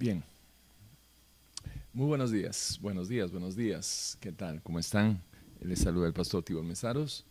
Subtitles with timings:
[0.00, 0.24] Bien.
[1.92, 4.16] Muy buenos días, buenos días, buenos días.
[4.18, 4.62] ¿Qué tal?
[4.62, 5.22] ¿Cómo están?
[5.60, 7.26] Les saluda el pastor Tibor Mesaros.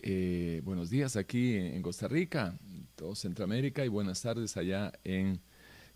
[0.00, 2.58] Eh, buenos días aquí en Costa Rica,
[2.96, 5.38] todo Centroamérica y buenas tardes allá en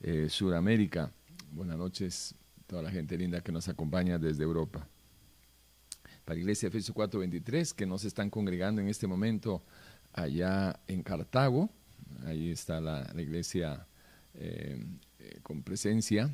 [0.00, 1.10] eh, Sudamérica.
[1.50, 2.36] Buenas noches,
[2.68, 4.86] toda la gente linda que nos acompaña desde Europa.
[6.24, 9.64] Para Iglesia Efesios 4:23, que nos están congregando en este momento
[10.12, 11.68] allá en Cartago.
[12.26, 13.88] Ahí está la, iglesia
[14.34, 14.78] eh,
[15.26, 16.30] eh, con presencia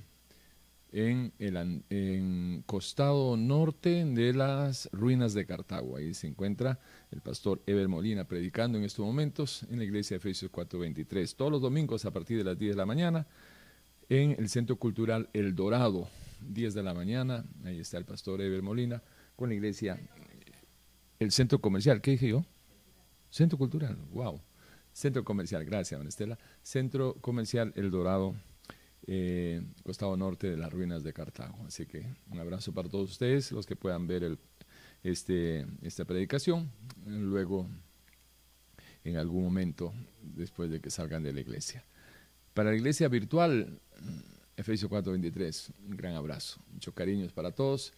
[0.92, 5.96] en el costado norte de las ruinas de Cartago.
[5.96, 6.78] Ahí se encuentra
[7.10, 11.34] el pastor Eber Molina predicando en estos momentos en la iglesia de Efesios 4:23.
[11.34, 13.26] Todos los domingos a partir de las 10 de la mañana
[14.10, 16.08] en el Centro Cultural El Dorado,
[16.46, 17.44] 10 de la mañana.
[17.64, 19.02] Ahí está el pastor Eber Molina
[19.34, 19.98] con la iglesia.
[21.18, 22.44] El centro comercial, ¿qué dije yo?
[23.30, 24.40] Centro Cultural, wow.
[24.92, 26.38] Centro Comercial, gracias, Ana Estela.
[26.62, 28.34] Centro Comercial El Dorado,
[29.06, 31.56] eh, costado norte de las ruinas de Cartago.
[31.66, 34.38] Así que un abrazo para todos ustedes, los que puedan ver
[35.02, 36.70] este, esta predicación.
[37.06, 37.66] Luego,
[39.04, 41.84] en algún momento, después de que salgan de la iglesia.
[42.54, 43.80] Para la iglesia virtual,
[44.56, 46.60] Efesios 4:23, un gran abrazo.
[46.72, 47.92] Muchos cariños para todos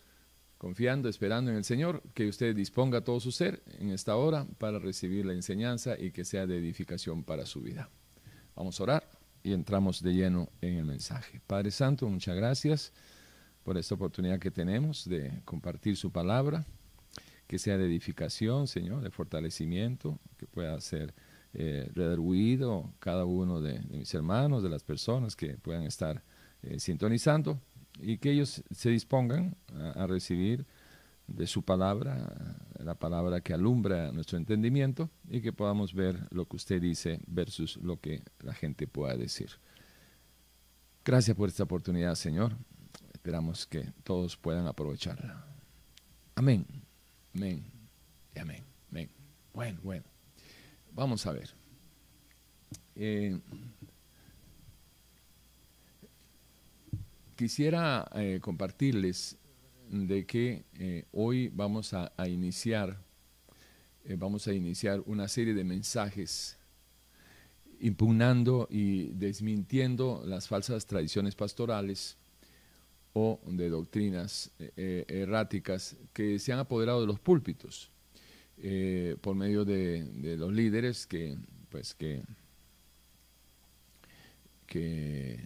[0.57, 4.79] confiando, esperando en el Señor, que usted disponga todo su ser en esta hora para
[4.79, 7.91] recibir la enseñanza y que sea de edificación para su vida.
[8.55, 11.41] Vamos a orar y entramos de lleno en el mensaje.
[11.47, 12.93] Padre Santo, muchas gracias
[13.63, 16.65] por esta oportunidad que tenemos de compartir su palabra,
[17.47, 21.15] que sea de edificación, Señor, de fortalecimiento, que pueda ser
[21.53, 21.91] eh,
[22.99, 26.23] cada uno de, mis hermanos, de las personas que puedan estar
[26.63, 27.61] eh, sintonizando
[28.01, 29.57] y que ellos se dispongan
[29.95, 30.65] a, recibir
[31.27, 36.57] de su palabra, la palabra que alumbra nuestro entendimiento y que podamos ver lo que
[36.57, 39.51] usted dice versus lo que la gente pueda decir.
[41.05, 42.57] Gracias por esta oportunidad, Señor.
[43.13, 45.45] Esperamos que todos puedan aprovecharla.
[46.35, 46.67] Amén,
[47.35, 47.65] amén
[48.35, 48.65] y amén.
[48.91, 49.11] amén.
[49.53, 50.05] Bueno, bueno.
[50.93, 51.51] Vamos a ver.
[52.97, 53.41] Eh,
[57.35, 59.37] quisiera eh, compartirles
[59.95, 63.01] de que eh, hoy vamos a, iniciar,
[64.05, 66.59] eh, vamos a iniciar una serie de mensajes
[67.79, 72.17] impugnando y desmintiendo las falsas tradiciones pastorales
[73.13, 77.91] o de doctrinas erráticas que se han apoderado de los púlpitos
[79.21, 81.37] por medio de, de, los líderes que,
[81.69, 82.23] pues que,
[84.67, 85.39] que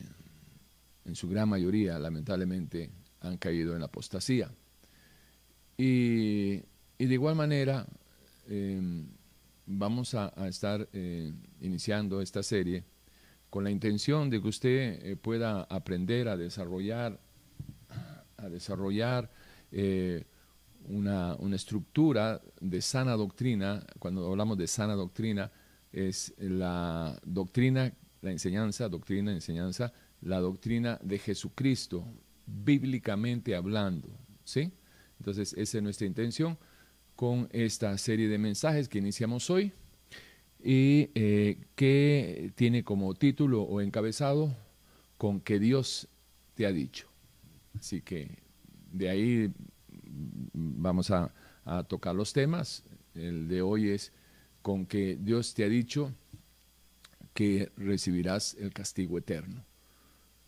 [1.05, 4.51] en su gran mayoría, lamentablemente, han caído en la apostasía.
[5.77, 6.65] Y, de
[6.99, 7.87] igual manera,
[8.49, 9.07] em,
[9.67, 12.85] vamos a, estar eh, iniciando esta serie
[13.51, 17.19] con la intención de que usted eh, pueda aprender a desarrollar,
[18.37, 19.31] a desarrollar
[19.71, 20.25] eh,
[20.89, 23.85] una, una, estructura de sana doctrina.
[23.99, 25.51] Cuando hablamos de sana doctrina,
[25.93, 32.05] es la doctrina, la enseñanza, doctrina, enseñanza la doctrina de Jesucristo,
[32.49, 34.09] bíblicamente hablando.
[34.45, 34.73] ¿sí?
[35.19, 36.59] Entonces, esa es nuestra intención
[37.17, 39.73] con esta serie de mensajes que iniciamos hoy
[40.63, 44.57] y eh, que tiene como título o encabezado
[45.17, 46.09] con que Dios
[46.55, 47.09] te ha dicho.
[47.79, 48.39] Así que
[48.93, 49.53] de ahí
[50.53, 51.33] vamos a,
[51.65, 52.85] a tocar los temas.
[53.15, 54.13] El de hoy es
[54.63, 56.13] con que Dios te ha dicho
[57.35, 59.65] que recibirás el castigo eterno.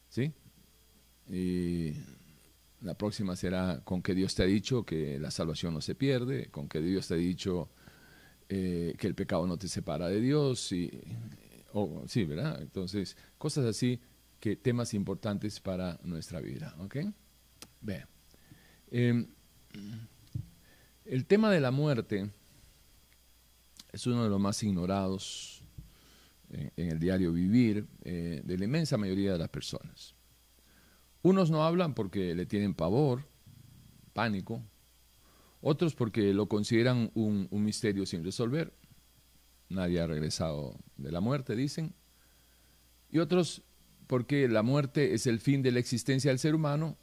[0.09, 0.33] ¿sí?
[1.31, 1.95] Y
[2.83, 6.47] la próxima será con que Dios te ha dicho que la salvación no se pierde,
[6.51, 7.69] con que Dios te ha dicho
[8.49, 10.91] eh, que el pecado no te separa de Dios, y,
[11.73, 12.61] o, sí, ¿verdad?
[12.61, 14.01] Entonces, cosas así
[14.41, 16.97] que temas importantes para nuestra vida, ¿ok?
[17.81, 18.07] Bien.
[18.91, 19.29] Em,
[21.05, 22.31] el tema de la muerte
[23.93, 25.63] es uno de los más ignorados
[26.51, 30.15] en, el diario vivir eh, de la inmensa mayoría de las personas.
[31.23, 33.27] Unos no hablan porque le tienen pavor,
[34.13, 34.63] pánico,
[35.61, 38.73] otros porque lo consideran un, misterio sin resolver.
[39.69, 41.95] Nadie ha regresado de la muerte, dicen.
[43.11, 43.63] Y otros
[44.07, 46.97] porque la muerte es el fin de la existencia del ser humano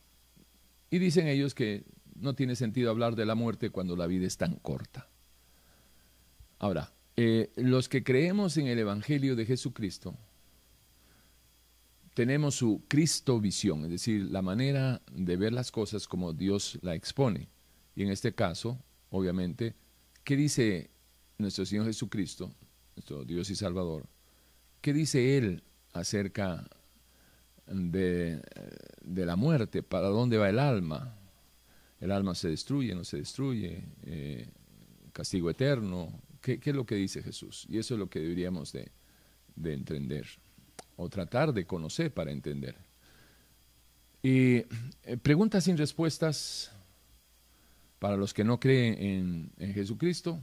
[0.90, 1.86] y dicen ellos que
[2.16, 5.08] no tiene sentido hablar de la muerte cuando la vida es tan corta.
[6.60, 10.18] Ahora, eh, los que creemos en el Evangelio de Jesucristo,
[12.18, 16.96] tenemos su Cristo visión, es decir, la manera de ver las cosas como Dios la
[16.96, 17.48] expone.
[17.96, 19.76] Y en este caso, obviamente,
[20.24, 20.90] ¿qué dice
[21.38, 22.52] nuestro Señor Jesucristo,
[22.96, 24.10] nuestro Dios y Salvador?
[24.82, 26.68] ¿Qué dice Él acerca
[27.68, 28.42] de,
[29.04, 31.16] la muerte, para dónde va el alma.
[32.00, 34.50] El alma se destruye, no se destruye, eh,
[35.14, 36.20] castigo eterno.
[36.42, 37.68] ¿Qué, es lo que dice Jesús?
[37.70, 38.90] Y eso es lo que deberíamos de,
[39.64, 40.26] entender,
[40.98, 42.76] o tratar de conocer para entender.
[44.22, 44.58] Y
[45.04, 46.72] eh, preguntas sin respuestas
[48.00, 50.42] para los que no creen en Jesucristo,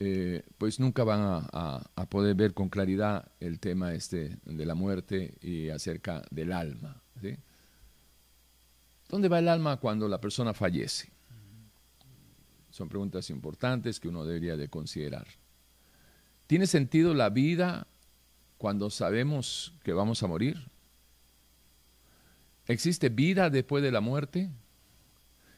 [0.00, 5.38] eh, pues nunca van a, poder ver con claridad el tema este de la muerte
[5.40, 7.02] y acerca del alma.
[9.08, 11.10] ¿Dónde va el alma cuando la persona fallece?
[12.70, 15.26] Son preguntas importantes que uno debería de considerar.
[16.46, 17.86] ¿Tiene sentido la vida
[18.58, 20.56] cuando sabemos que vamos a morir?
[22.66, 24.50] ¿Existe vida después de la muerte?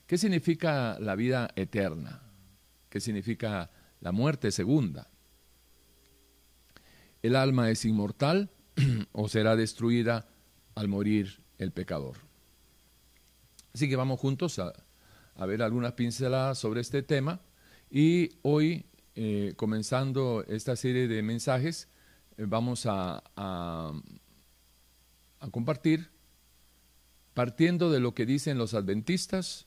[0.07, 2.23] ¿Qué significa la vida eterna?
[2.89, 3.71] ¿Qué significa
[4.01, 5.09] la muerte segunda.
[7.23, 8.51] ¿El alma es inmortal
[9.13, 10.29] o será destruida
[10.75, 12.17] al morir el pecador?
[13.75, 14.73] Así que vamos juntos a,
[15.47, 17.41] ver algunas pinceladas sobre este tema
[17.91, 21.89] y hoy, eh, comenzando esta serie de mensajes,
[22.39, 23.93] vamos a, a
[25.51, 26.11] compartir
[27.37, 29.67] partiendo de lo que dicen los adventistas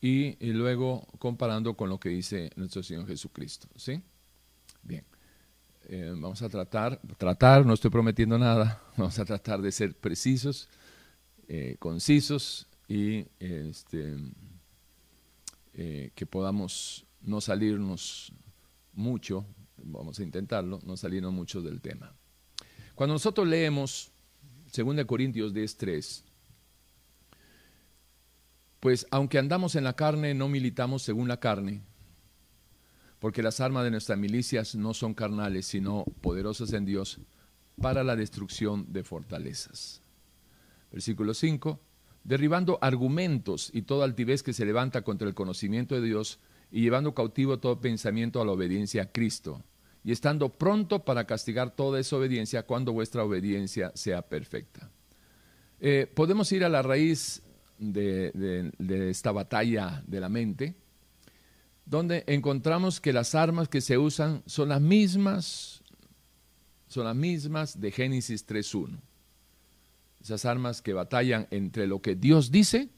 [0.00, 3.68] y, luego comparando con lo que dice nuestro Señor Jesucristo.
[3.74, 4.02] ¿sí?
[4.82, 5.02] Bien,
[5.88, 10.68] eh, vamos a tratar, tratar, no estoy prometiendo nada, vamos a tratar de ser precisos,
[11.48, 14.16] eh, concisos y este,
[15.72, 18.30] eh, que podamos no salirnos
[18.92, 19.46] mucho,
[19.84, 22.14] vamos a intentarlo, no salirnos mucho del tema.
[22.94, 24.10] Cuando nosotros leemos
[24.76, 26.22] 2 Corintios 10.3,
[28.80, 31.82] pues aunque andamos en la carne, no militamos según la carne,
[33.18, 37.18] porque las armas de nuestras milicias no son carnales, sino poderosas en Dios
[37.80, 40.02] para la destrucción de fortalezas.
[40.92, 41.80] Versículo 5.
[42.22, 46.38] Derribando argumentos y toda altivez que se levanta contra el conocimiento de Dios
[46.70, 49.62] y llevando cautivo todo pensamiento a la obediencia a Cristo,
[50.04, 54.90] y estando pronto para castigar toda desobediencia cuando vuestra obediencia sea perfecta.
[55.80, 57.42] Eh, podemos ir a la raíz
[57.78, 58.70] de,
[59.10, 60.74] esta batalla de la mente,
[61.86, 65.82] donde encontramos que las armas que se usan son las mismas,
[66.86, 68.98] son las mismas de Génesis 3.1.
[70.22, 72.88] Esas armas que batallan entre lo que Dios dice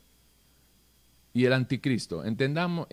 [1.37, 2.25] y el anticristo.
[2.25, 2.87] Entendamos,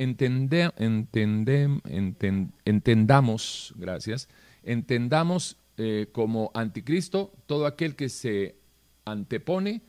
[2.65, 4.27] entendamos, gracias,
[4.63, 8.57] entendamos eh, como anticristo todo aquel que se
[9.05, 9.81] antepone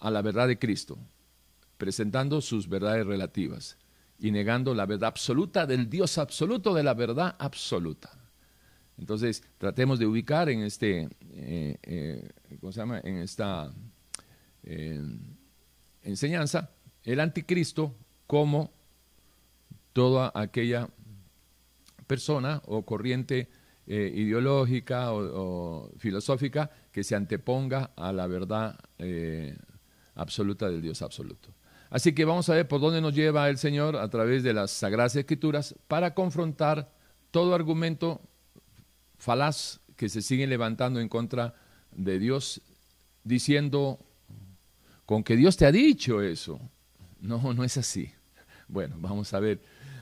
[0.00, 0.98] a la verdad de Cristo
[1.78, 3.78] presentando sus verdades relativas
[4.18, 8.10] y negando la verdad absoluta del Dios absoluto, de la verdad absoluta.
[8.98, 12.28] Entonces, tratemos de ubicar en este, eh, eh,
[12.58, 13.00] ¿cómo se llama?
[13.04, 13.72] En esta
[16.02, 16.68] enseñanza
[17.04, 17.94] el anticristo
[18.26, 18.70] como
[19.92, 20.88] toda aquella
[22.06, 23.48] persona o corriente
[23.86, 28.78] ideológica o, filosófica que se anteponga a la verdad
[30.14, 31.54] absoluta del Dios absoluto.
[31.90, 34.70] Así que vamos a ver por dónde nos lleva el Señor a través de las
[34.70, 36.90] Sagradas Escrituras para confrontar
[37.30, 38.22] todo argumento
[39.18, 41.54] falaz que se sigue levantando en contra
[41.92, 42.62] de Dios,
[43.24, 43.98] diciendo,
[45.04, 46.60] con que Dios te ha dicho eso.
[47.22, 48.10] No, no es así.
[48.66, 49.60] Bueno, vamos a ver,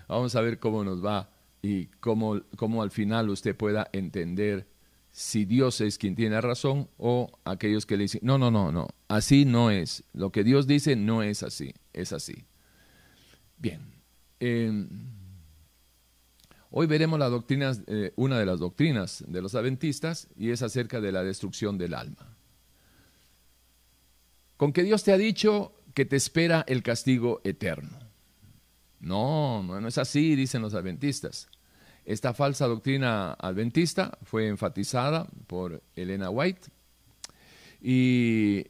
[0.09, 1.31] vamos a ver cómo nos va
[1.62, 4.67] y cómo, cómo al final usted pueda entender
[5.12, 8.89] si Dios es quien tiene razón o aquellos que le dicen, no, no, no, no,
[9.09, 10.03] así no es.
[10.15, 12.45] Lo que Dios dice no es así, es así.
[13.59, 13.81] Bien.
[14.39, 14.89] Em,
[16.71, 21.03] hoy veremos la doctrina, eh, una de las doctrinas de los adventistas y es acerca
[21.03, 22.35] de la destrucción del alma.
[24.57, 27.99] Con que Dios te ha dicho que te espera el castigo eterno.
[29.00, 31.50] No, no, no es así, dicen los adventistas.
[32.07, 36.69] Esta falsa doctrina adventista fue enfatizada por Elena White
[37.83, 38.69] y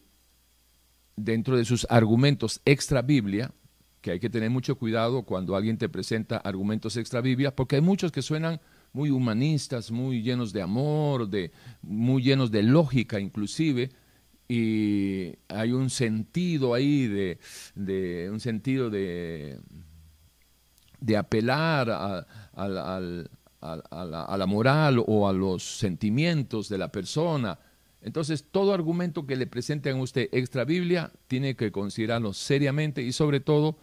[1.14, 3.52] dentro de sus argumentos extra Biblia,
[4.00, 7.82] que hay que tener mucho cuidado cuando alguien te presenta argumentos extra Biblia, porque hay
[7.82, 8.60] muchos que suenan
[8.92, 13.92] muy humanistas, muy llenos de amor, de, muy llenos de lógica inclusive,
[14.52, 17.38] y hay un sentido ahí de,
[17.75, 19.59] de un sentido de
[21.00, 22.26] de apelar a,
[24.38, 27.59] la, moral o a los sentimientos de la persona.
[28.02, 33.12] Entonces, todo argumento que le presenten a usted extra Biblia tiene que considerarlo seriamente y
[33.12, 33.76] sobre todo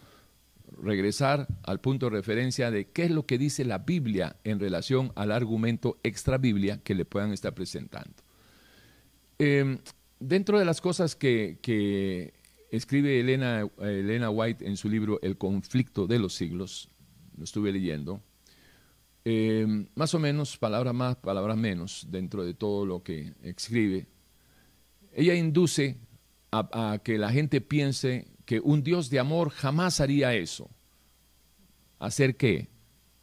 [0.82, 5.12] regresar al punto de referencia de qué es lo que dice la Biblia en relación
[5.16, 8.16] al argumento extra Biblia que le puedan estar presentando.
[9.40, 9.78] Em,
[10.20, 12.34] dentro de las cosas que,
[12.72, 16.90] escribe Elena, Elena, White en su libro El conflicto de los siglos,
[17.38, 18.22] lo estuve leyendo,
[19.30, 24.08] eh, más o menos, palabra más, palabra menos, dentro de todo lo que escribe,
[25.14, 25.98] ella induce
[26.52, 30.70] a, que la gente piense que un Dios de amor jamás haría eso.
[32.00, 32.70] ¿Hacer qué?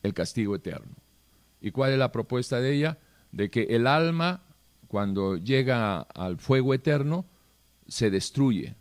[0.02, 0.94] El castigo eterno.
[1.60, 2.98] ¿Y cuál es la propuesta de ella?
[3.32, 4.42] De que el alma,
[4.94, 7.26] cuando llega al fuego eterno,
[7.88, 8.76] se destruye,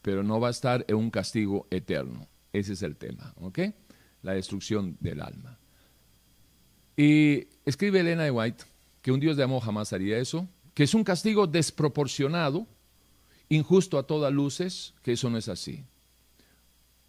[0.00, 2.26] pero no va a estar en un castigo eterno.
[2.50, 3.58] Ese es el tema, ¿ok?
[4.22, 5.58] La destrucción del alma.
[6.96, 8.64] Y escribe Elena de White
[9.02, 12.66] que un Dios de amor jamás haría eso, que es un castigo desproporcionado,
[13.50, 15.84] injusto a todas luces, que eso no es así.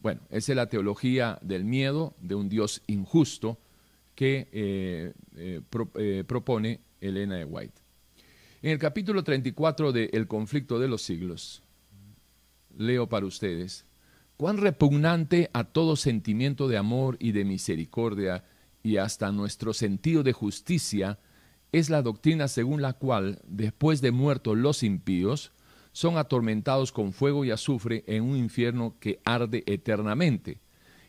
[0.01, 3.60] Bueno, esa es la teología del miedo de un Dios injusto
[4.13, 5.62] que eh, eh,
[5.96, 7.80] eh, propone Elena de White.
[8.63, 11.63] En el capítulo 34 de El conflicto de los siglos,
[12.77, 13.85] leo para ustedes,
[14.37, 18.43] cuán repugnante a todo sentimiento de amor y de misericordia
[18.83, 21.17] y hasta nuestro sentido de justicia
[21.71, 25.53] es la doctrina según la cual, después de muertos los impíos,
[25.91, 30.59] son atormentados con fuego y azufre en un infierno que arde eternamente,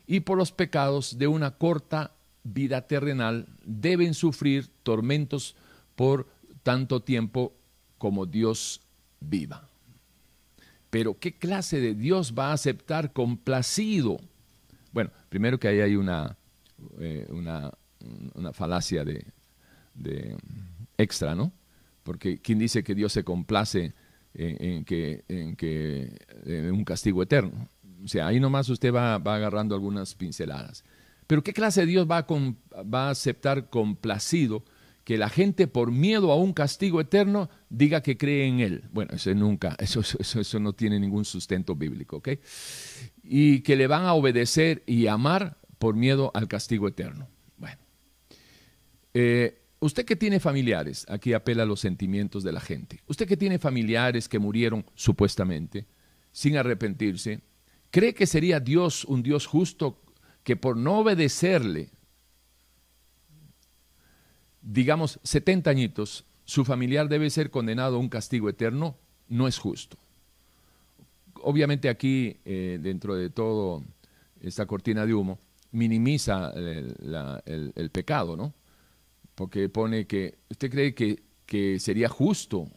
[0.07, 5.55] y por los pecados de una corta vida terrenal deben sufrir tormentos
[5.95, 6.32] por
[6.63, 7.53] tanto tiempo
[7.97, 8.81] como Dios
[9.19, 9.69] viva.
[10.89, 14.19] Pero ¿qué clase de Dios va a aceptar complacido?
[14.91, 16.37] Bueno, primero que ahí hay una,
[16.99, 17.71] eh, una,
[18.53, 19.25] falacia de,
[20.97, 21.51] extra, ¿no?
[22.03, 23.93] Porque ¿quién dice que Dios se complace
[24.33, 26.15] en, que, en que
[26.71, 27.67] un castigo eterno?
[28.03, 30.83] O sea, ahí nomás usted va, agarrando algunas pinceladas.
[31.25, 34.63] Pero ¿qué clase de Dios va a, va a aceptar complacido
[35.03, 38.83] que la gente por miedo a un castigo eterno diga que cree en Él.
[38.91, 42.29] Bueno, eso nunca, eso, eso, eso, no tiene ningún sustento bíblico, ¿ok?
[43.23, 47.27] Y que le van a obedecer y amar por miedo al castigo eterno.
[47.57, 47.77] Bueno,
[49.13, 53.37] eh, usted que tiene familiares, aquí apela a los sentimientos de la gente, usted que
[53.37, 55.85] tiene familiares que murieron supuestamente
[56.31, 57.41] sin arrepentirse,
[57.91, 60.01] ¿cree que sería Dios un Dios justo
[60.43, 61.89] que por no obedecerle,
[64.63, 68.97] digamos, 70 añitos, su familiar debe ser condenado a un castigo eterno?
[69.27, 69.97] No es justo.
[71.41, 73.83] Obviamente aquí, eh, dentro de todo
[74.41, 75.39] esta cortina de humo,
[75.71, 78.53] minimiza el, pecado, ¿no?
[79.35, 82.69] Porque pone que, ¿usted cree que, que sería justo?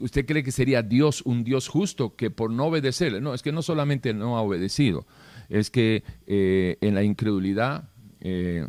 [0.00, 3.20] ¿Usted cree que sería Dios un Dios justo que por no obedecerle?
[3.20, 5.06] No, es que no solamente no ha obedecido,
[5.48, 7.90] es que eh, en la incredulidad
[8.20, 8.66] eh,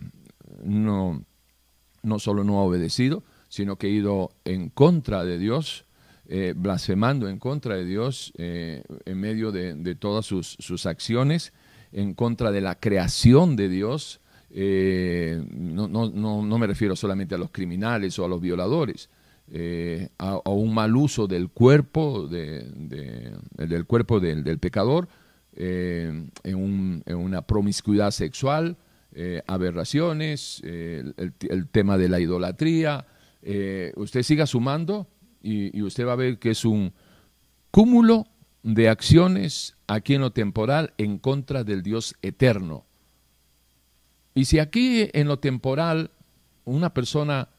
[0.63, 1.23] no,
[2.01, 5.85] no solo no ha obedecido, sino que ha ido en contra de Dios,
[6.25, 11.53] eh, blasfemando en contra de Dios en medio de, de todas sus, sus, acciones
[11.91, 14.21] en contra de la creación de Dios,
[14.55, 19.09] eh, no, no, no, me refiero solamente a los criminales o a los violadores,
[19.51, 25.07] eh, a, un mal uso del cuerpo, de, del cuerpo del, pecador,
[25.55, 28.77] eh, en, una promiscuidad sexual,
[29.47, 33.05] aberraciones, el, tema de la idolatría.
[33.95, 35.07] usted siga sumando
[35.43, 36.93] y, usted va a ver que es un
[37.69, 38.27] cúmulo
[38.63, 42.85] de acciones aquí en lo temporal en contra del Dios eterno.
[44.33, 46.11] Y si aquí en lo temporal
[46.65, 47.49] una persona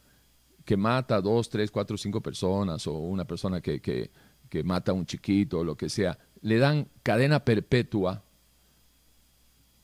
[0.65, 4.11] que mata a dos, tres, cuatro, cinco personas o una persona que, que,
[4.65, 8.23] mata a un chiquito o lo que sea, le dan cadena perpetua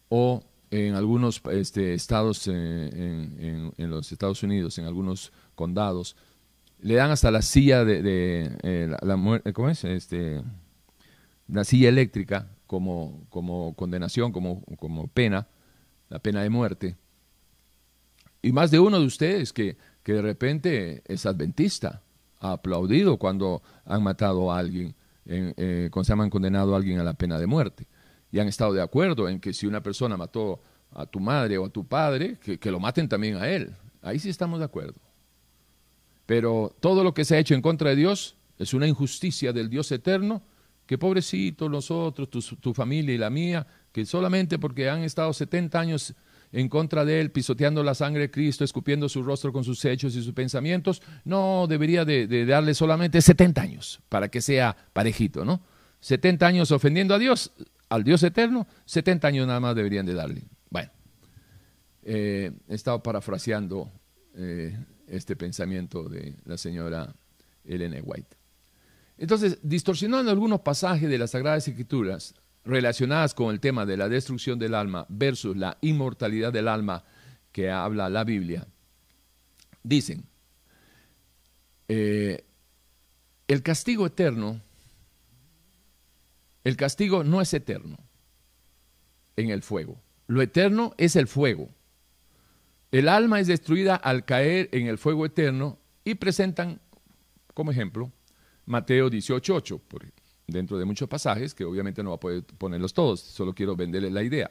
[0.09, 6.17] o en algunos este, estados, en, los Estados Unidos, en algunos condados,
[6.81, 9.85] le dan hasta la silla de, eh, la, muerte, ¿cómo es?
[9.85, 10.43] Este,
[11.49, 15.49] la silla eléctrica como, como condenación, como, como pena,
[16.09, 16.97] la pena de muerte.
[18.43, 22.03] Y más de uno de ustedes que, que de repente es adventista,
[22.39, 24.95] ha aplaudido cuando han matado a alguien,
[25.27, 27.87] eh, cuando se han condenado a alguien a la pena de muerte.
[28.33, 30.61] Y han estado de acuerdo en que si una persona mató
[30.93, 33.75] a tu madre o a tu padre, que, lo maten también a él.
[34.03, 35.01] Ahí sí estamos de acuerdo.
[36.27, 39.69] Pero todo lo que se ha hecho en contra de Dios es una injusticia del
[39.69, 40.43] Dios eterno
[40.87, 45.79] que pobrecitos nosotros, tu, tu, familia y la mía, que solamente porque han estado 70
[45.79, 46.15] años
[46.53, 50.17] en contra de él, pisoteando la sangre de Cristo, escupiendo su rostro con sus hechos
[50.17, 55.61] y sus pensamientos, no debería de, darle solamente 70 años para que sea parejito, ¿no?
[56.01, 57.53] 70 años ofendiendo a Dios,
[57.91, 60.45] al Dios eterno, 70 años nada más deberían de darle.
[60.71, 60.91] Bueno,
[62.03, 63.91] eh, he estado parafraseando
[64.35, 64.79] eh,
[65.09, 67.13] este pensamiento de la señora
[67.65, 68.37] Elena White.
[69.19, 74.59] Entonces, distorsionando algunos pasajes de las Sagradas Escrituras relacionadas con el tema de la destrucción
[74.59, 77.05] del alma versus la inmortalidad del alma
[77.53, 78.67] que habla la Biblia,
[79.83, 80.25] dicen,
[81.89, 82.45] eh,
[83.49, 84.63] el castigo eterno,
[86.65, 87.99] el castigo no es eterno
[89.37, 90.01] en el fuego.
[90.27, 91.69] Lo eterno es el fuego.
[92.93, 96.81] El alma es destruida al caer en el fuego eterno y presentan
[97.55, 98.13] como ejemplo
[98.67, 99.81] Mateo 18.8,
[100.47, 104.13] dentro de muchos pasajes, que obviamente no va a poder ponerlos todos, solo quiero venderles
[104.13, 104.49] la idea.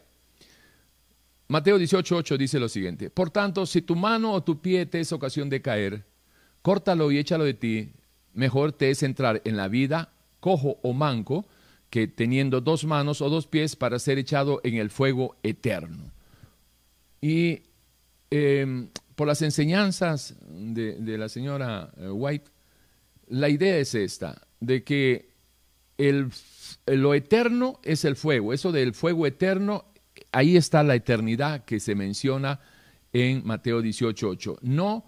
[1.47, 5.11] Mateo 18.8 dice lo siguiente, por tanto, si tu mano o tu pie te es
[5.11, 6.05] ocasión de caer,
[6.61, 7.93] córtalo y échalo de ti,
[8.33, 11.47] mejor te es entrar en la vida, cojo o manco,
[11.89, 16.11] que teniendo dos manos o dos pies para ser echado en el fuego eterno.
[17.21, 17.63] Y
[18.29, 22.49] em, por las enseñanzas de, la señora eh, White,
[23.27, 25.29] la idea es esta, de que
[25.97, 26.31] el,
[26.85, 29.85] lo eterno es el fuego, eso del fuego eterno,
[30.31, 32.59] ahí está la eternidad que se menciona
[33.11, 35.05] en Mateo 18.8, no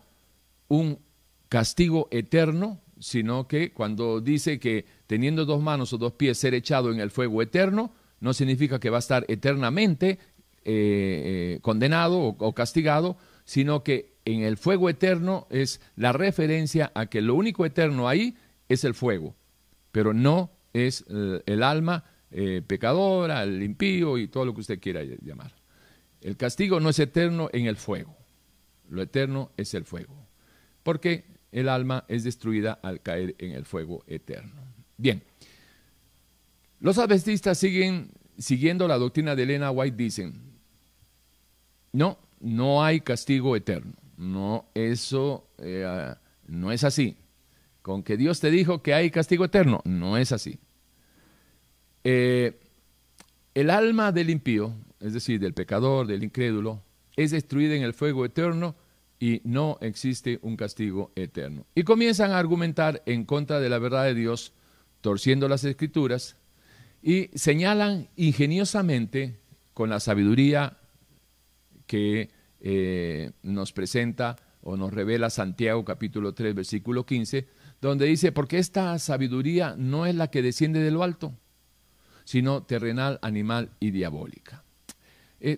[0.68, 1.00] un
[1.48, 6.90] castigo eterno, sino que cuando dice que teniendo dos manos o dos pies ser echado
[6.90, 7.92] en el fuego eterno,
[8.22, 10.18] no significa que va a estar eternamente eh,
[10.64, 17.20] eh, condenado o castigado, sino que en el fuego eterno es la referencia a que
[17.20, 18.38] lo único eterno ahí
[18.70, 19.36] es el fuego,
[19.92, 22.06] pero no es eh, el, alma
[22.66, 25.54] pecadora, el impío y todo lo que usted quiera llamar.
[26.22, 28.16] El castigo no es eterno en el fuego,
[28.88, 30.16] lo eterno es el fuego,
[30.84, 34.71] porque el alma es destruida al caer en el fuego eterno.
[35.02, 35.24] Bien,
[36.80, 40.40] los adventistas siguen siguiendo la doctrina de Elena White, dicen,
[41.92, 43.94] no, no hay castigo eterno.
[44.18, 46.14] No, eso eh,
[46.46, 47.18] no es así.
[47.82, 50.60] Con que Dios te dijo que hay castigo eterno, no es así.
[52.04, 52.60] Eh,
[53.56, 56.84] el alma del impío, es decir, del pecador, del incrédulo,
[57.16, 58.76] es destruida en el fuego eterno
[59.20, 61.66] y no existe un castigo eterno.
[61.74, 64.54] Y comienzan a argumentar en contra de la verdad de Dios,
[65.02, 66.38] torciendo las escrituras,
[67.02, 69.40] y señalan ingeniosamente
[69.74, 70.78] con la sabiduría
[71.88, 77.48] que eh, nos presenta o nos revela Santiago capítulo 3 versículo 15,
[77.82, 81.34] donde dice, porque esta sabiduría no es la que desciende de lo alto,
[82.24, 84.64] sino terrenal, animal y diabólica.
[85.40, 85.58] Eh,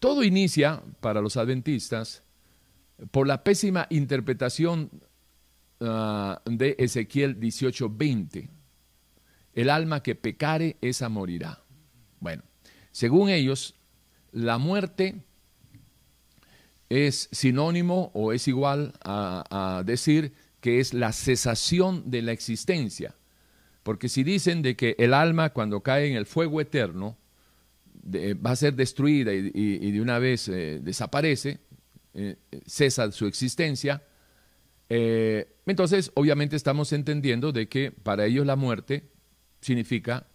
[0.00, 2.24] todo inicia para los adventistas
[3.10, 4.90] por la pésima interpretación
[5.80, 8.48] ah, de Ezequiel 18:20.
[9.54, 11.62] El alma que pecare, esa morirá.
[12.20, 12.42] Bueno,
[12.90, 13.74] según ellos,
[14.32, 15.22] la muerte
[16.88, 23.14] es sinónimo o es igual a, decir que es la cesación de la existencia.
[23.82, 27.16] Porque si dicen de que el alma cuando cae en el fuego eterno
[28.04, 31.60] va a ser destruida y, de una vez eh, desaparece,
[32.14, 32.36] eh,
[32.66, 34.02] cesa su existencia,
[34.88, 39.10] eh, entonces obviamente estamos entendiendo de que para ellos la muerte
[39.60, 40.28] significa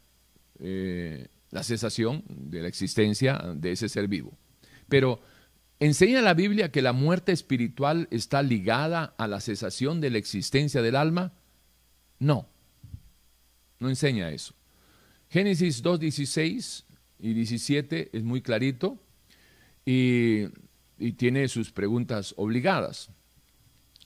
[1.49, 4.37] la cesación de la existencia de ese ser vivo.
[4.87, 5.21] Pero
[5.79, 10.83] ¿enseña la Biblia que la muerte espiritual está ligada a la cesación de la existencia
[10.83, 11.33] del alma?
[12.19, 12.47] No,
[13.79, 14.53] no enseña eso.
[15.29, 16.85] Génesis 2, 16
[17.19, 19.01] y 17 es muy clarito
[19.83, 20.47] y
[21.17, 23.09] tiene sus preguntas obligadas.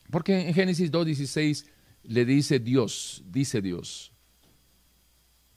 [0.10, 1.66] Porque en Génesis 2, 16
[2.04, 4.12] le dice Dios, dice Dios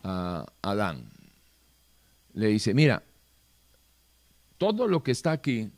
[0.02, 1.10] a Adán,
[2.32, 3.02] le dice, mira,
[4.56, 5.70] todo lo que está aquí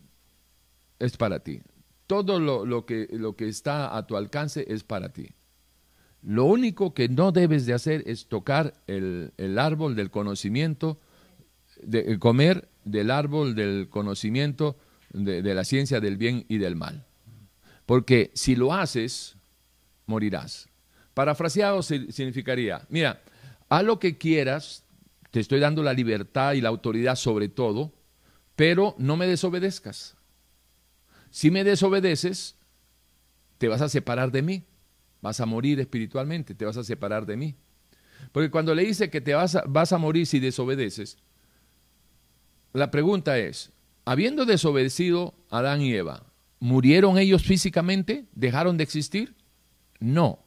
[0.99, 1.61] es para ti.
[2.07, 5.29] Todo lo, que, lo que está a tu alcance es para ti.
[6.23, 10.99] Lo único que no debes de hacer es tocar el, árbol del conocimiento,
[11.83, 14.77] de, comer del árbol del conocimiento
[15.13, 17.07] de, de la ciencia del bien y del mal.
[17.91, 19.35] Porque si lo haces,
[20.07, 20.69] morirás.
[21.13, 23.21] Parafraseado significaría, mira,
[23.69, 24.85] haz lo que quieras,
[25.33, 27.93] te estoy dando la libertad y la autoridad sobre todo,
[28.55, 30.15] pero no me desobedezcas.
[31.33, 32.55] Si me desobedeces,
[33.59, 34.63] te vas a separar de mí,
[35.21, 37.57] vas a morir espiritualmente, te vas a separar de mí.
[38.31, 41.19] Porque cuando le dice que te vas a, vas a morir si desobedeces,
[42.73, 43.73] la pregunta es,
[44.05, 46.30] habiendo desobedecido Adán y Eva,
[46.61, 48.27] ¿murieron ellos físicamente?
[48.33, 49.35] ¿Dejaron de existir?
[49.99, 50.39] No,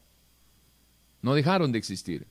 [1.21, 2.27] no dejaron de existir.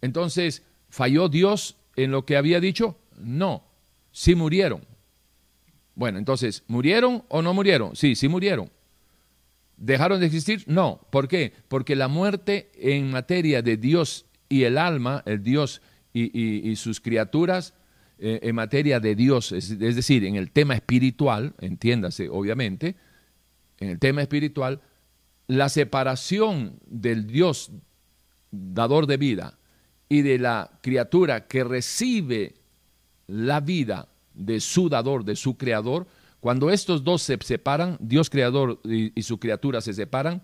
[0.00, 0.62] Entonces,
[0.94, 2.96] ¿Falló Dios en lo que había dicho?
[3.18, 3.64] No,
[4.12, 4.86] sí murieron.
[5.96, 7.96] Bueno, entonces, ¿murieron o no murieron?
[7.96, 8.70] Sí, sí murieron.
[9.76, 10.62] ¿Dejaron de existir?
[10.68, 11.00] No.
[11.10, 11.52] ¿Por qué?
[11.66, 17.74] Porque la muerte en materia de Dios y el alma, el Dios y, sus criaturas,
[18.26, 22.96] eh, en materia de Dios, es, decir, en el tema espiritual, entiéndase, obviamente,
[23.78, 24.80] en el tema espiritual,
[25.46, 27.70] la separación del Dios
[28.50, 29.58] dador de vida
[30.08, 32.54] y de la criatura que recibe
[33.26, 36.06] la vida de su dador, de su creador,
[36.40, 40.40] cuando estos dos se separan, Dios creador y, su criatura se separan,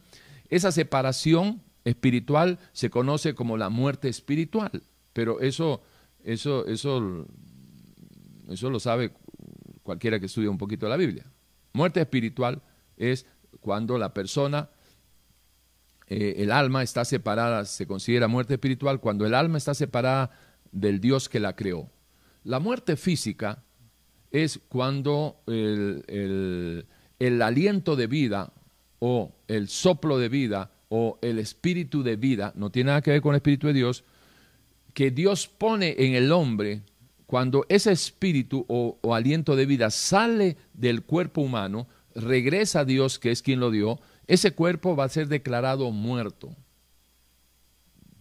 [0.51, 4.83] esa separación espiritual se conoce como la muerte espiritual.
[5.14, 5.81] Pero eso,
[6.23, 7.27] eso, eso,
[8.51, 9.13] eso lo sabe
[9.83, 11.25] cualquiera que estudie un poquito la Biblia.
[11.73, 12.63] Muerte espiritual
[12.97, 13.27] es
[13.61, 14.71] cuando la persona,
[16.07, 20.31] eh, el alma está separada, se considera muerte espiritual, cuando el alma está separada
[20.73, 21.91] del Dios que la creó.
[22.45, 23.63] La muerte física
[24.31, 26.87] es cuando el,
[27.43, 28.53] aliento de vida
[28.99, 33.23] o el soplo de vida o el espíritu de vida, no tiene nada que ver
[33.23, 34.05] con el espíritu de Dios,
[34.95, 36.83] que Dios pone en el hombre,
[37.31, 43.31] cuando ese espíritu o, aliento de vida sale del cuerpo humano, regresa a Dios, que
[43.31, 46.57] es quien lo dio, ese cuerpo va a ser declarado muerto.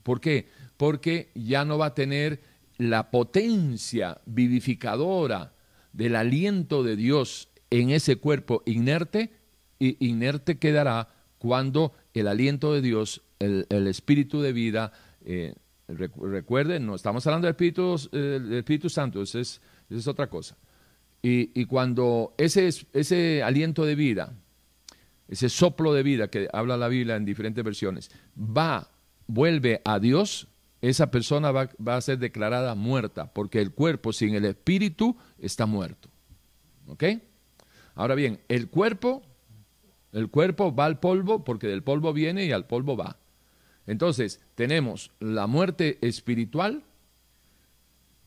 [0.04, 0.48] ¿Por qué?
[0.78, 2.43] Porque ya no va a tener
[2.78, 5.54] la potencia vivificadora
[5.91, 9.32] del aliento de Dios en ese cuerpo inerte,
[9.80, 11.08] y inerte quedará
[11.39, 14.91] cuando el aliento de Dios, el, espíritu de vida,
[15.26, 15.56] eh,
[15.97, 19.62] recuerden, no estamos hablando del Espíritu, eh, Espíritu Santo, eso es,
[20.08, 20.56] otra cosa.
[21.21, 24.34] Y, cuando ese, ese aliento de vida,
[25.28, 28.89] ese soplo de vida que habla la Biblia en diferentes versiones, va,
[29.28, 30.47] vuelve a Dios,
[30.82, 36.10] esa persona va, a ser declarada muerta, porque el cuerpo sin el espíritu está muerto.
[36.88, 37.04] ¿Ok?
[37.95, 39.21] Ahora bien, el cuerpo,
[40.13, 43.17] el cuerpo va al polvo porque del polvo viene y al polvo va.
[43.89, 46.84] Entonces, tenemos la muerte espiritual,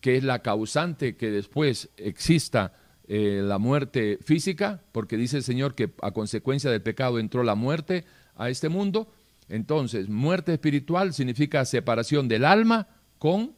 [0.00, 2.74] que es la causante que después exista
[3.06, 7.54] eh, la muerte física, porque dice el Señor que a consecuencia del pecado entró la
[7.54, 9.12] muerte a este mundo,
[9.48, 13.54] entonces, muerte espiritual significa separación del alma con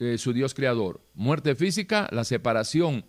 [0.00, 1.02] eh, su Dios creador.
[1.14, 3.04] Muerte física, la separación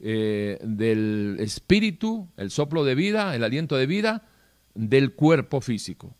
[0.00, 4.26] eh, del espíritu, el soplo de vida, el aliento de vida,
[4.72, 6.16] del cuerpo físico.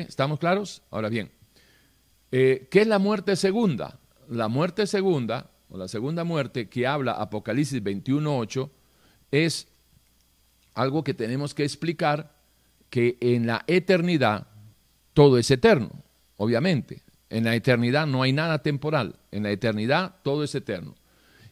[0.00, 0.82] ¿Estamos claros?
[0.90, 1.30] Ahora bien,
[2.30, 3.98] eh, ¿qué es la muerte segunda?
[4.28, 8.70] La muerte segunda, o la segunda muerte que habla Apocalipsis 21.8,
[9.30, 9.68] es
[10.74, 12.34] algo que tenemos que explicar
[12.88, 14.46] que en la eternidad
[15.12, 15.90] todo es eterno,
[16.36, 17.02] obviamente.
[17.28, 20.94] En la eternidad no hay nada temporal, en la eternidad todo es eterno.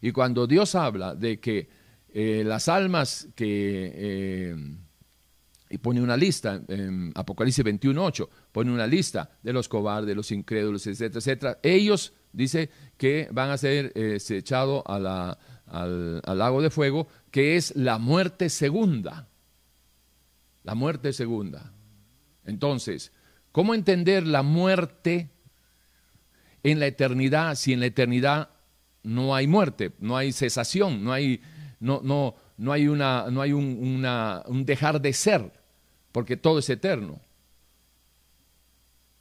[0.01, 1.69] Y cuando Dios habla de que
[2.13, 3.93] eh, las almas que...
[3.95, 4.57] Eh,
[5.71, 10.87] y pone una lista, en Apocalipsis 21.8, pone una lista de los cobardes, los incrédulos,
[10.87, 11.59] etcétera, etcétera.
[11.63, 17.75] Ellos, dice, que van a ser eh, echados al, al lago de fuego, que es
[17.77, 19.31] la muerte segunda
[20.63, 21.73] la muerte segunda.
[22.45, 23.13] Entonces,
[23.53, 25.31] ¿cómo entender la muerte
[26.63, 28.51] en la eternidad si en la eternidad
[29.03, 31.41] no hay muerte, no hay cesación, no hay,
[31.79, 34.05] no, no, no hay, una, no hay un,
[34.47, 35.53] un dejar de ser,
[36.13, 37.21] porque todo es eterno?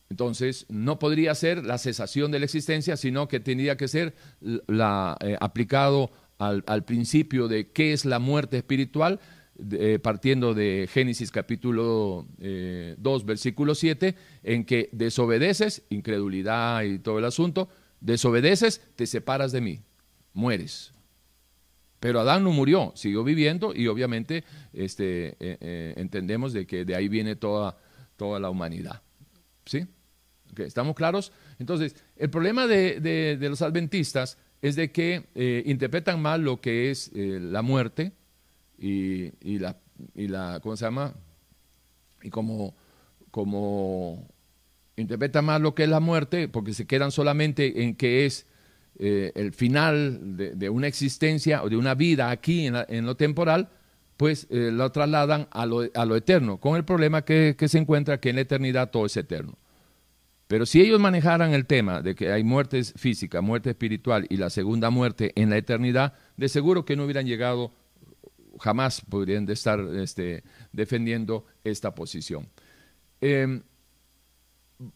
[0.09, 5.37] Entonces, no podría ser la cesación de la existencia, sino que tendría que ser eh,
[5.39, 9.19] aplicado al, principio de qué es la muerte espiritual,
[9.71, 17.19] eh, partiendo de Génesis capítulo 2, eh, versículo 7, en que desobedeces, incredulidad y todo
[17.19, 19.81] el asunto, desobedeces, te separas de mí,
[20.33, 20.93] mueres.
[21.99, 27.09] Pero Adán no murió, siguió viviendo y obviamente este, eh, entendemos de que de ahí
[27.09, 27.77] viene toda,
[28.15, 29.01] toda la humanidad.
[29.65, 29.85] ¿Sí?
[30.57, 31.31] ¿Estamos claros?
[31.59, 37.61] Entonces, el problema de, los adventistas es de que interpretan mal lo que es la
[37.61, 38.13] muerte,
[38.81, 41.13] y, la, ¿cómo se llama?
[42.21, 42.75] Y como,
[43.31, 44.27] como
[44.95, 48.47] interpreta más lo que es la muerte, porque se quedan solamente en que es
[48.99, 53.69] eh, el final de, una existencia o de una vida aquí en, lo temporal,
[54.17, 57.77] pues eh, lo trasladan a lo, a lo, eterno, con el problema que, que, se
[57.77, 59.57] encuentra que en la eternidad todo es eterno.
[60.47, 64.49] Pero si ellos manejaran el tema de que hay muerte física, muerte espiritual y la
[64.49, 67.71] segunda muerte en la eternidad, de seguro que no hubieran llegado
[68.59, 72.47] jamás podrían estar este, defendiendo esta posición.
[73.21, 73.61] Em,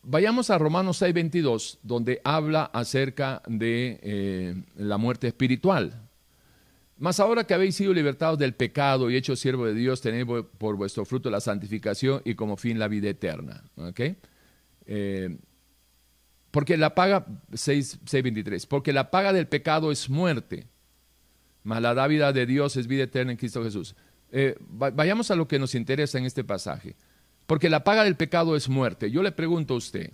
[0.01, 6.09] vayamos a Romanos 6:22, donde habla acerca de eh, la muerte espiritual.
[6.97, 10.25] Mas ahora que habéis sido libertados del pecado y hechos siervo de Dios, tenéis
[10.57, 13.63] por vuestro fruto la santificación y como fin la vida eterna.
[14.85, 15.37] Eh,
[16.51, 20.67] porque la paga, 6.23, porque la paga del pecado es muerte,
[21.63, 23.95] mas la dávida de Dios es vida eterna en Cristo Jesús.
[24.31, 26.95] Eh, vayamos a lo que nos interesa en este pasaje.
[27.45, 29.11] Porque la paga del pecado es muerte.
[29.11, 30.11] Yo le pregunto a usted,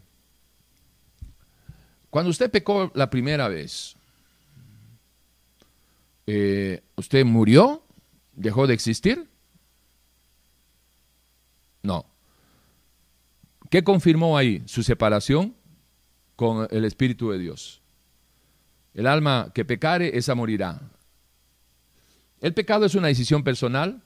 [2.10, 3.96] cuando usted pecó la primera vez,
[6.26, 7.84] eh, ¿usted murió?
[8.34, 9.28] ¿Dejó de existir?
[11.84, 12.06] No.
[13.70, 14.64] ¿Qué confirmó ahí?
[14.66, 15.56] Su separación
[16.36, 17.82] con el Espíritu de Dios.
[18.94, 20.82] El alma que pecare, esa morirá.
[22.42, 24.02] El pecado es una decisión personal.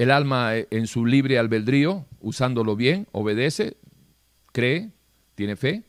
[0.00, 3.76] El alma eh, en su libre albedrío, usándolo bien, obedece,
[4.50, 4.92] cree,
[5.34, 5.84] tiene fe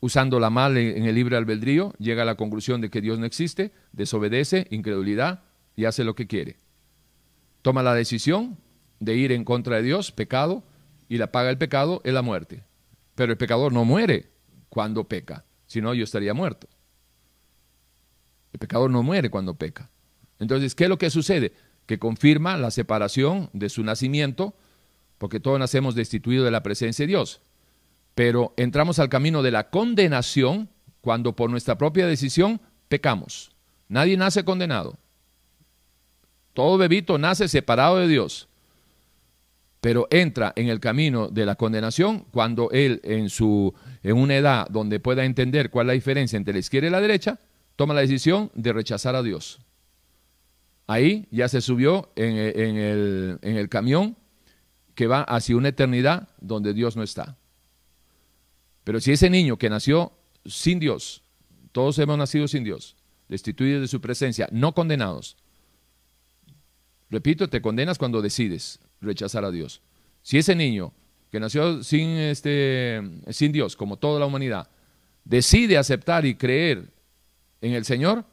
[0.00, 3.70] usándola mal en el libre albedrío, llega a la conclusión de que Dios no existe,
[3.92, 5.44] desobedece, incredulidad
[5.76, 6.56] y hace lo que quiere.
[7.62, 8.58] Toma la decisión
[8.98, 10.64] de ir en contra de Dios, pecado,
[11.08, 12.64] y la paga el pecado es la muerte.
[13.14, 14.30] Pero el pecador no muere
[14.68, 16.68] cuando peca, si no yo estaría muerto.
[18.52, 19.90] El pecador no muere cuando peca.
[20.40, 21.52] Entonces, ¿qué es lo que sucede?
[21.86, 24.54] Que confirma la separación de su nacimiento,
[25.18, 27.40] porque todos nacemos destituidos de la presencia de Dios
[28.14, 30.68] pero entramos al camino de la condenación
[31.00, 33.52] cuando por nuestra propia decisión pecamos.
[33.88, 34.96] Nadie nace condenado.
[36.52, 38.48] Todo bebito nace separado de Dios,
[39.80, 44.68] pero entra en el camino de la condenación cuando él en su en una edad
[44.70, 47.40] donde pueda entender cuál es la diferencia entre la izquierda y la derecha,
[47.74, 49.60] toma la decisión de rechazar a Dios.
[50.86, 54.16] Ahí ya se subió en, el, en el camión
[54.94, 57.36] que va hacia una eternidad donde Dios no está.
[58.84, 60.12] Pero si ese niño que nació
[60.44, 61.22] sin Dios,
[61.72, 62.96] todos hemos nacido sin Dios,
[63.28, 65.36] destituidos de su presencia, no condenados.
[67.10, 69.80] Repito, te condenas cuando decides rechazar a Dios.
[70.22, 70.92] Si ese niño
[71.30, 74.68] que nació sin, este, sin Dios, como toda la humanidad,
[75.24, 76.92] decide aceptar y creer
[77.60, 78.24] en el Señor,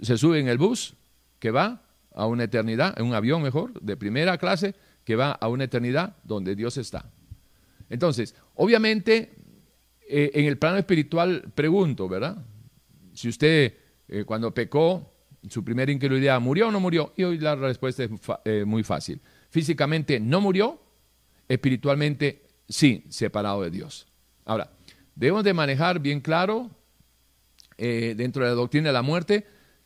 [0.00, 0.94] se sube en el bus
[1.44, 1.82] que va
[2.14, 6.16] a una eternidad, en un avión mejor, de primera clase, que va a una eternidad
[6.24, 7.10] donde Dios está.
[7.90, 9.34] Entonces, obviamente
[10.08, 12.42] eh, en el plano espiritual pregunto, ¿verdad?
[13.12, 13.74] Si usted
[14.08, 15.12] eh, cuando pecó,
[15.50, 17.12] su primera incredulidad, ¿murió o no murió?
[17.14, 18.10] Y hoy la respuesta es
[18.46, 19.20] eh, muy fácil.
[19.50, 20.80] Físicamente no murió,
[21.46, 24.06] espiritualmente sí, separado de Dios.
[24.46, 24.70] Ahora,
[25.14, 26.70] debemos de manejar bien claro
[27.76, 29.44] dentro de la doctrina de la muerte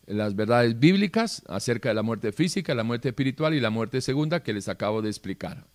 [0.08, 4.42] las verdades bíblicas acerca de la muerte física, la muerte espiritual y la muerte segunda
[4.42, 5.66] que les acabo de explicar.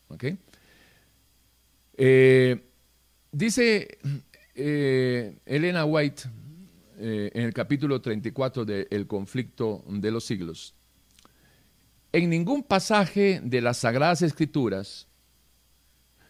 [3.31, 3.97] dice
[4.55, 6.23] eh, Elena White,
[6.99, 10.75] eh, en el capítulo 34 de El conflicto de los siglos,
[12.11, 15.07] en ningún pasaje de las Sagradas Escrituras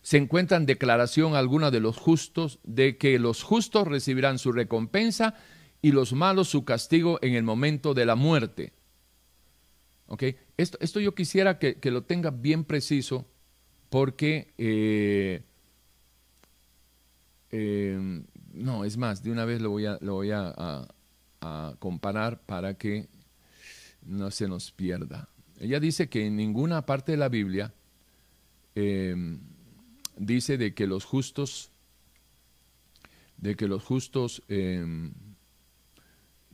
[0.02, 5.36] se encuentra en declaración alguna de los justos de que los justos recibirán su recompensa
[5.84, 8.72] y los malos su castigo en el momento de la muerte.
[10.58, 13.28] Esto, esto yo quisiera que, lo tenga bien preciso
[13.90, 15.44] porque eh,
[17.52, 20.88] eh, no, es más, de una vez lo voy, a, lo voy a,
[21.80, 23.10] comparar para que
[24.04, 25.28] no se nos pierda.
[25.60, 27.74] Ella dice que en ninguna parte de la Biblia
[28.76, 29.38] eh,
[30.16, 31.72] dice de que los justos,
[33.36, 34.42] de que los justos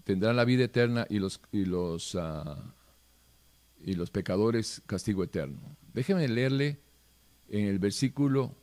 [0.10, 2.74] tendrán la vida eterna y los, y los, ah,
[3.80, 5.60] y los pecadores castigo eterno.
[5.93, 6.80] Déjeme leerle
[7.48, 8.56] en el versículo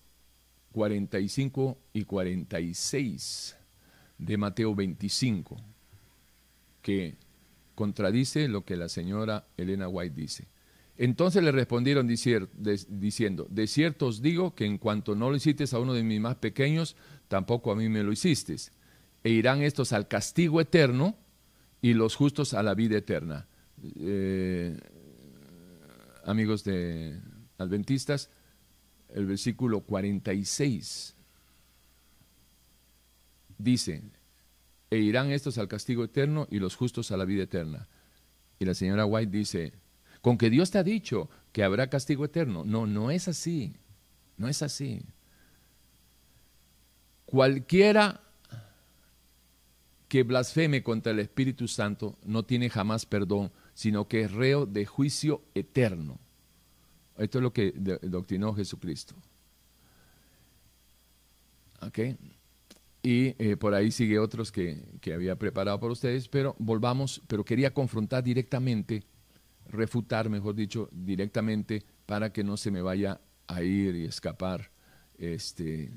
[0.73, 3.57] 45 y 46
[4.19, 5.57] de Mateo 25,
[6.83, 7.15] que
[7.77, 10.49] contradice lo que la señora Elena White dice.
[10.97, 15.79] Entonces le respondieron diciendo, de cierto os digo que en cuanto no lo hiciste a
[15.79, 16.97] uno de mis más pequeños,
[17.29, 18.57] tampoco a mí me lo hiciste.
[19.23, 21.17] E irán estos al castigo eterno
[21.87, 23.47] y los justos a la vida eterna.
[24.01, 24.77] Eh,
[26.25, 27.21] amigos de
[27.59, 28.29] adventistas,
[29.11, 31.15] el versículo 46.
[33.57, 34.03] Dice,
[34.91, 37.87] e irán estos al castigo eterno y los justos a la vida eterna.
[38.59, 39.73] Y la señora White dice,
[40.23, 42.65] con que Dios te ha dicho que habrá castigo eterno.
[42.65, 43.77] No, no es así.
[44.37, 45.05] No es así.
[47.27, 48.26] Cualquiera
[50.17, 54.87] que blasfeme contra el Espíritu Santo no tiene jamás perdón, sino que es reo de
[54.87, 56.19] juicio eterno.
[57.19, 59.15] Esto es lo que doctrinó Jesucristo.
[61.83, 61.99] ¿Ok?
[63.03, 67.45] y eh, por ahí sigue otros que, que había preparado para ustedes, pero volvamos, pero
[67.45, 69.05] quería confrontar directamente,
[69.67, 74.71] refutar, mejor dicho, directamente para que no se me vaya a ir y escapar
[75.19, 75.93] este,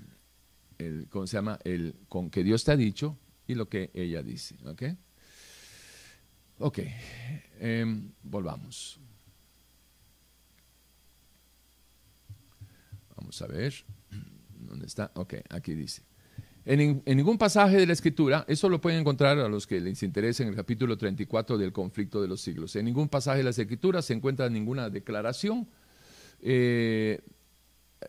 [1.10, 1.58] ¿cómo se llama?
[1.64, 3.18] El con que Dios te ha dicho
[3.50, 4.56] y lo que ella dice.
[4.66, 4.84] ¿Ok?
[6.60, 6.80] Ok,
[7.60, 9.00] em, volvamos.
[13.18, 13.74] Vamos a ver.
[14.60, 15.12] ¿Dónde está?
[15.16, 16.04] Ok, aquí dice.
[16.64, 20.44] En, ningún pasaje de la Escritura, eso lo pueden encontrar a los que les interese
[20.44, 22.76] en el capítulo 34 del conflicto de los siglos.
[22.76, 25.68] En ningún pasaje de las Escrituras se encuentra ninguna declaración
[26.42, 27.20] eh,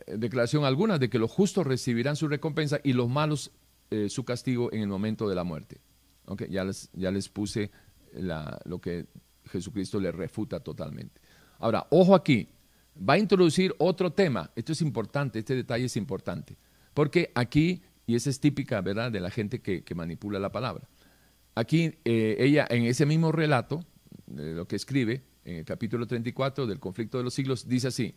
[0.07, 3.51] declaración alguna de que los justos recibirán su recompensa y los malos
[3.91, 5.79] eh, su castigo en el momento de la muerte.
[6.25, 7.71] Okay, ya, les, ya les puse
[8.65, 9.05] lo que
[9.45, 11.21] Jesucristo le refuta totalmente.
[11.59, 12.49] Ahora, ojo aquí,
[12.97, 14.51] va a introducir otro tema.
[14.55, 16.57] Esto es importante, este detalle es importante.
[16.93, 20.87] Porque aquí, y esa es típica, ¿verdad?, de la gente que, manipula la palabra.
[21.55, 23.85] Aquí, eh, ella, en ese mismo relato,
[24.27, 28.15] lo que escribe, en el capítulo 34 del conflicto de los siglos, dice así,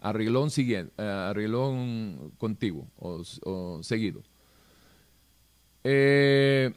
[0.00, 4.22] arreglón siguiente, eh, arreglón contiguo o, seguido.
[5.84, 6.72] Eh,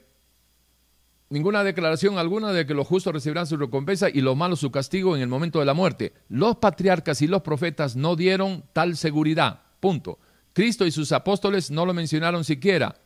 [1.28, 5.16] ninguna declaración alguna de que los justos recibirán su recompensa y los malos su castigo
[5.16, 6.14] en el momento de la muerte.
[6.28, 9.62] Los patriarcas y los profetas no dieron tal seguridad.
[9.80, 10.18] Punto.
[10.52, 12.96] Cristo y sus apóstoles no lo mencionaron siquiera.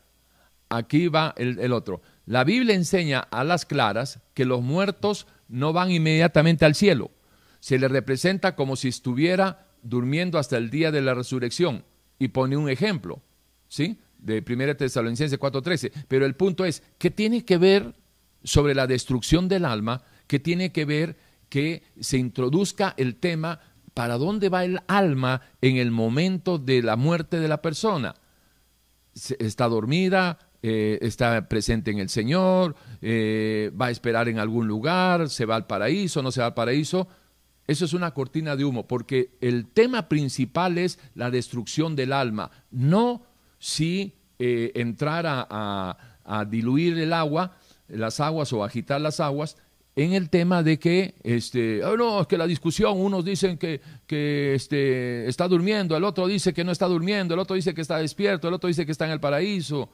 [0.69, 2.03] Aquí va el, el otro.
[2.27, 7.11] La Biblia enseña a las claras que los muertos no van inmediatamente al cielo.
[7.61, 11.85] Se les representa como si estuviera durmiendo hasta el día de la resurrección.
[12.19, 13.23] Y pone un ejemplo,
[13.69, 13.99] ¿sí?
[14.19, 15.93] De 1 Tesalonicenses 4:13.
[16.09, 17.95] Pero el punto es, ¿qué tiene que ver
[18.43, 20.03] sobre la destrucción del alma?
[20.27, 21.17] ¿Qué tiene que ver
[21.49, 23.61] que se introduzca el tema
[23.95, 28.15] para dónde va el alma en el momento de la muerte de la persona?
[29.39, 30.39] ¿Está dormida?
[30.61, 35.55] Eh, está presente en el Señor, eh, va a esperar en algún lugar, se va
[35.55, 37.07] al paraíso, no se va al paraíso.
[37.69, 42.51] Eso es una cortina de humo, porque el tema principal es la destrucción del alma,
[42.73, 43.23] no
[43.59, 45.97] si eh, entrar a,
[46.47, 47.57] diluir el agua,
[47.89, 49.57] las aguas o agitar las aguas,
[49.97, 53.81] en el tema de que, este, oh, no, es que la discusión, unos dicen que,
[54.07, 57.81] que este, está durmiendo, el otro dice que no está durmiendo, el otro dice que
[57.81, 59.91] está despierto, el otro dice que está en el paraíso.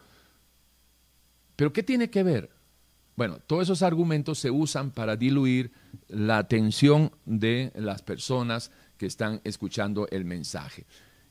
[1.57, 2.51] Pero ¿qué tiene que ver?
[3.17, 5.71] Bueno, todos esos argumentos se usan para diluir
[6.09, 10.85] la atención de las personas que están escuchando el mensaje.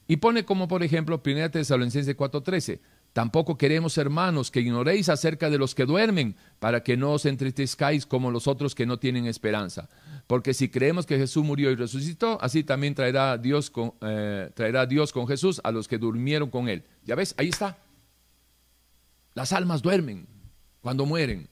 [0.07, 2.79] Y pone como por ejemplo 1 Tesalonicenses 4:13,
[3.13, 8.05] tampoco queremos hermanos que ignoréis acerca de los que duermen, para que no os entristezcáis
[8.05, 9.89] como los otros que no tienen esperanza.
[10.27, 14.85] Porque si creemos que Jesús murió y resucitó, así también traerá Dios con, eh, traerá
[14.85, 16.83] Dios con Jesús a los que durmieron con él.
[17.05, 17.77] Ya ves, ahí está.
[19.33, 20.27] Las almas duermen
[20.81, 21.49] cuando mueren.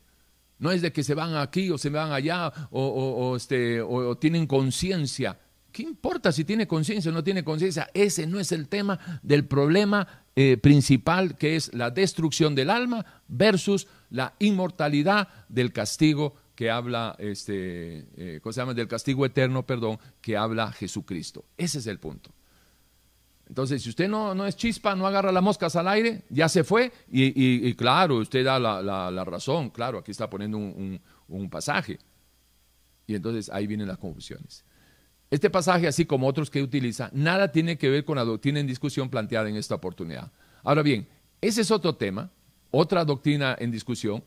[0.59, 4.45] No es de que se van aquí o se van allá o, este, o tienen
[4.45, 5.39] conciencia.
[5.71, 7.89] ¿Qué importa si tiene conciencia o no tiene conciencia?
[7.93, 13.05] Ese no es el tema del problema eh, principal que es la destrucción del alma
[13.27, 18.73] versus la inmortalidad del castigo que habla, este, eh, ¿cómo se llama?
[18.73, 21.45] Del castigo eterno, perdón, que habla Jesucristo.
[21.57, 22.31] Ese es el punto.
[23.51, 26.63] Entonces, si usted no, no es chispa, no agarra las moscas al aire, ya se
[26.63, 26.89] fue.
[27.09, 31.99] Y, claro, usted da la, razón, claro, aquí está poniendo un, pasaje.
[33.07, 34.63] Y entonces ahí vienen las confusiones.
[35.31, 38.67] Este pasaje, así como otros que utiliza, nada tiene que ver con la doctrina en
[38.67, 40.31] discusión planteada en esta oportunidad.
[40.63, 41.07] Ahora bien,
[41.41, 42.29] ese es otro tema,
[42.69, 44.23] otra doctrina en discusión,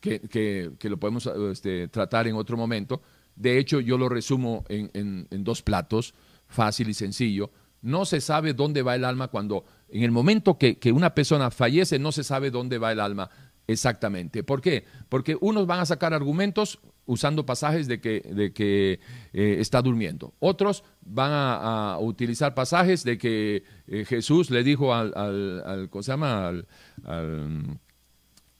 [0.00, 3.00] que, lo podemos este, tratar en otro momento.
[3.36, 6.14] De hecho, yo lo resumo en dos platos,
[6.48, 7.50] fácil y sencillo.
[7.82, 11.98] No se sabe dónde va el alma cuando, en el momento que, una persona fallece,
[11.98, 13.30] no se sabe dónde va el alma
[13.66, 14.42] exactamente.
[14.42, 14.84] ¿Por qué?
[15.08, 19.00] Porque unos van a sacar argumentos usando pasajes de que, de que
[19.32, 20.32] eh, está durmiendo.
[20.38, 26.12] Otros van a, utilizar pasajes de que eh, Jesús le dijo al, al, ¿cómo se
[26.12, 26.46] llama?
[26.46, 26.66] Al,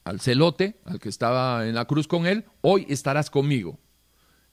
[0.05, 3.79] al, celote, al que estaba en la cruz con él, hoy estarás conmigo.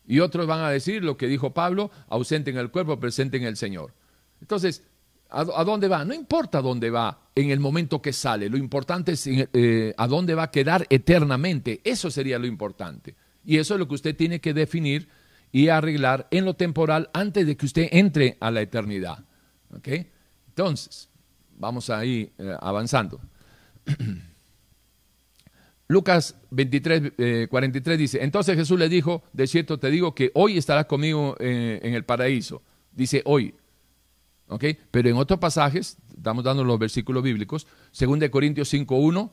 [0.06, 3.44] Y otros van a decir lo que dijo Pablo, ausente en el cuerpo, presente en
[3.44, 3.96] el Señor.
[4.40, 4.84] Entonces,
[5.30, 6.06] ¿a, dónde va?
[6.06, 10.36] No importa dónde va en el momento que sale, lo importante es eh, a dónde
[10.36, 11.82] va a quedar eternamente.
[11.84, 13.16] Eso sería lo importante.
[13.48, 15.08] Y eso es lo que usted tiene que definir
[15.54, 19.24] y arreglar en lo temporal antes de que usted entre a la eternidad.
[19.74, 19.88] ¿Ok?
[20.50, 21.10] Entonces,
[21.58, 23.22] vamos ahí eh, avanzando.
[25.88, 30.58] Lucas 23, 43 eh, dice, entonces Jesús le dijo, de cierto te digo que hoy
[30.58, 32.62] estarás conmigo en el paraíso.
[32.92, 33.56] Dice hoy,
[34.92, 37.66] pero en otros pasajes, estamos dando los versículos bíblicos,
[37.98, 39.32] 2 Corintios 5.1,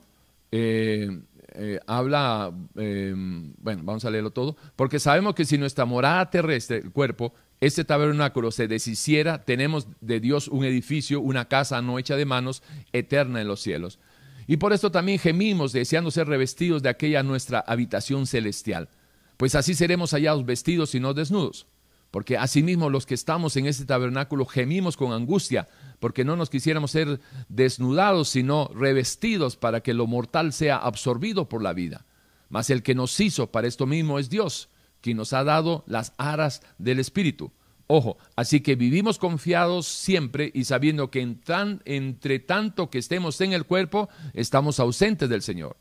[1.57, 6.77] eh, habla, em, bueno, vamos a leerlo todo, porque sabemos que si nuestra morada terrestre,
[6.77, 12.15] el cuerpo, este tabernáculo se deshiciera, tenemos de Dios un edificio, una casa no hecha
[12.15, 13.99] de manos, eterna en los cielos.
[14.47, 18.89] Y por esto también gemimos, deseando ser revestidos de aquella nuestra habitación celestial,
[19.37, 21.67] pues así seremos hallados vestidos y no desnudos.
[22.11, 25.67] Porque asimismo los que estamos en este tabernáculo gemimos con angustia,
[25.99, 27.19] porque no nos quisiéramos ser
[27.49, 32.05] desnudados, sino revestidos para que lo mortal sea absorbido por la vida.
[32.49, 34.69] Mas el que nos hizo para esto mismo es Dios,
[35.01, 37.51] quien nos ha dado las aras del Espíritu.
[37.87, 43.65] Ojo, así que vivimos confiados siempre y sabiendo que entre tanto que estemos en el
[43.65, 45.77] cuerpo, estamos ausentes del Señor.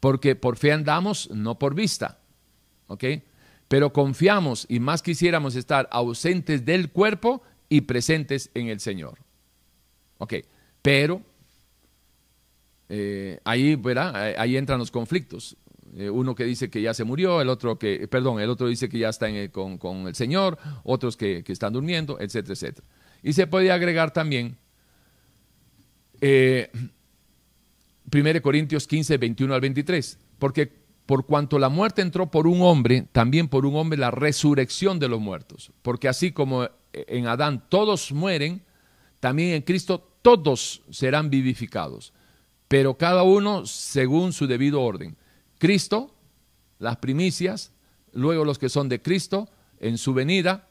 [0.00, 2.18] Porque por fe andamos, no por vista.
[3.68, 7.42] Pero confiamos y más quisiéramos estar ausentes del cuerpo
[7.74, 9.18] y presentes en el Señor.
[10.18, 10.34] Ok,
[10.80, 11.20] pero
[12.88, 14.14] eh, ahí, ¿verdad?
[14.38, 15.56] ahí entran los conflictos.
[15.96, 18.88] Eh, uno que dice que ya se murió, el otro que, perdón, el otro dice
[18.88, 22.86] que ya está con, el Señor, otros que, están durmiendo, etcétera, etcétera.
[23.24, 24.56] Y se puede agregar también
[26.20, 26.70] eh,
[28.12, 30.70] 1 Corintios 15, 21 al 23, porque
[31.06, 35.08] por cuanto la muerte entró por un hombre, también por un hombre la resurrección de
[35.08, 36.68] los muertos, porque así como
[37.08, 38.62] en Adán todos mueren,
[39.20, 42.12] también en Cristo todos serán vivificados,
[42.68, 45.16] pero cada uno según su debido orden.
[45.58, 46.14] Cristo,
[46.78, 47.72] las primicias,
[48.12, 49.48] luego los que son de Cristo
[49.80, 50.68] en su venida,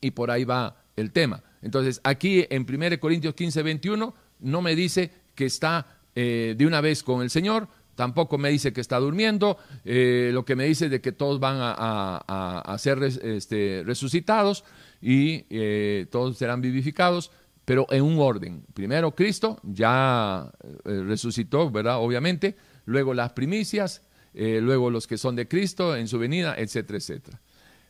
[0.00, 1.42] y por ahí va el tema.
[1.62, 6.80] Entonces, aquí en 1 Corintios 15, 21, no me dice que está eh, de una
[6.80, 10.88] vez con el Señor, tampoco me dice que está durmiendo, eh, lo que me dice
[10.88, 14.64] de que todos van a, ser este, resucitados
[15.00, 17.30] y eh, todos serán vivificados,
[17.64, 18.64] pero en un orden.
[18.74, 20.50] Primero Cristo ya
[20.84, 21.98] resucitó, ¿verdad?
[21.98, 24.02] Obviamente, luego las primicias,
[24.34, 27.40] eh, luego los que son de Cristo en su venida, etcétera, etcétera.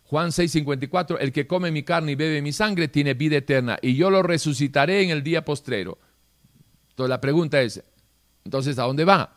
[0.04, 3.94] Juan 6:54, el que come mi carne y bebe mi sangre tiene vida eterna y
[3.94, 5.98] yo lo resucitaré en el día postrero.
[6.90, 7.82] Entonces la pregunta es,
[8.44, 9.34] entonces, ¿a dónde va?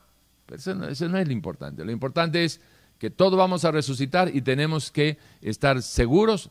[0.53, 1.83] eso, no, eso no es lo importante.
[1.83, 2.61] Lo importante es
[2.97, 6.49] que todos vamos a resucitar y tenemos que estar seguros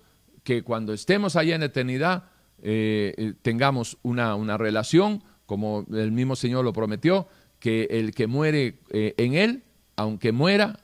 [0.50, 2.24] que cuando estemos allá en eternidad
[2.60, 7.28] eh, eh, tengamos una, una relación, como el mismo Señor lo prometió,
[7.60, 9.62] que el que muere eh, en él,
[9.94, 10.80] aunque muera,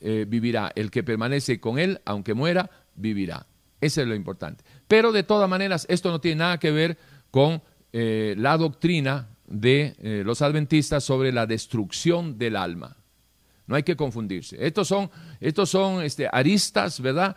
[0.00, 0.70] vivirá.
[0.76, 3.48] El que permanece con él, aunque muera, vivirá.
[3.80, 4.62] Eso es lo importante.
[4.86, 6.96] Pero de todas maneras, esto no tiene nada que ver
[7.32, 7.60] con
[7.90, 12.96] la doctrina de los adventistas sobre la destrucción del alma.
[13.66, 14.64] No hay que confundirse.
[14.64, 15.10] Estos son,
[15.40, 17.36] estos son este, aristas, ¿verdad?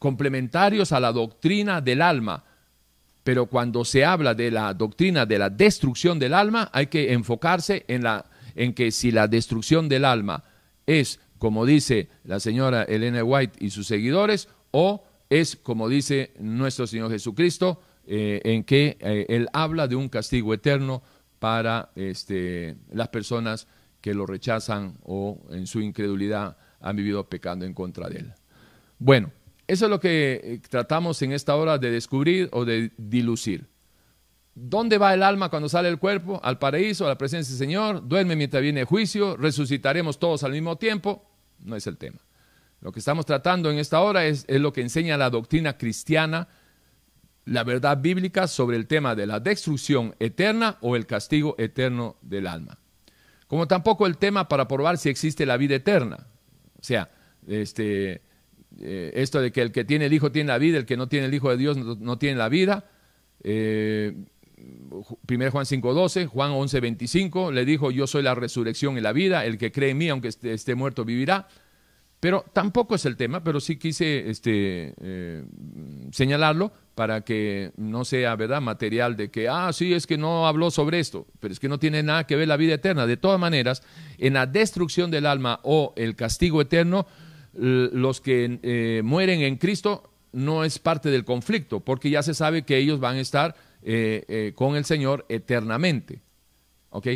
[0.00, 2.42] Complementarios a la doctrina del alma
[3.22, 7.84] pero cuando se habla de la doctrina de la destrucción del alma, hay que enfocarse
[7.86, 10.44] en, la, en que si la destrucción del alma
[10.86, 16.86] es, como dice la señora Elena White y sus seguidores, o es, como dice nuestro
[16.86, 21.02] Señor Jesucristo, eh, en que eh, Él habla de un castigo eterno
[21.38, 23.68] para este, las personas
[24.00, 28.32] que lo rechazan o en su incredulidad han vivido pecando en contra de Él.
[28.98, 29.30] Bueno,
[29.70, 33.68] eso es lo que eh, tratamos en esta hora de descubrir o de dilucir.
[34.52, 36.40] ¿Dónde va el alma cuando sale el cuerpo?
[36.42, 38.08] Al paraíso, a la presencia del Señor.
[38.08, 39.36] Duerme mientras viene el juicio.
[39.36, 41.24] Resucitaremos todos al mismo tiempo.
[41.60, 42.18] No es el tema.
[42.80, 46.48] Lo que estamos tratando en esta hora es, es lo que enseña la doctrina cristiana,
[47.44, 52.48] la verdad bíblica sobre el tema de la destrucción eterna o el castigo eterno del
[52.48, 52.78] alma.
[53.46, 56.26] Como tampoco el tema para probar si existe la vida eterna.
[56.80, 57.08] O sea,
[57.46, 58.22] este,
[58.80, 61.08] eh, esto de que el que tiene el Hijo tiene la vida, el que no
[61.08, 62.84] tiene el Hijo de Dios no, tiene la vida.
[63.42, 64.14] Eh,
[65.28, 69.58] 1 Juan 5.12, Juan 11.25, le dijo, yo soy la resurrección y la vida, el
[69.58, 71.48] que cree en mí, aunque esté, muerto, vivirá.
[72.18, 75.42] Pero tampoco es el tema, pero sí quise este, eh,
[76.12, 80.70] señalarlo para que no sea verdad material de que, ah, sí, es que no habló
[80.70, 83.06] sobre esto, pero es que no tiene nada que ver la vida eterna.
[83.06, 83.82] De todas maneras,
[84.18, 87.06] en la destrucción del alma o el castigo eterno,
[87.52, 92.62] los que eh, mueren en Cristo no es parte del conflicto, porque ya se sabe
[92.62, 96.20] que ellos van a estar eh, eh, con el Señor eternamente.
[96.90, 97.08] ¿Ok?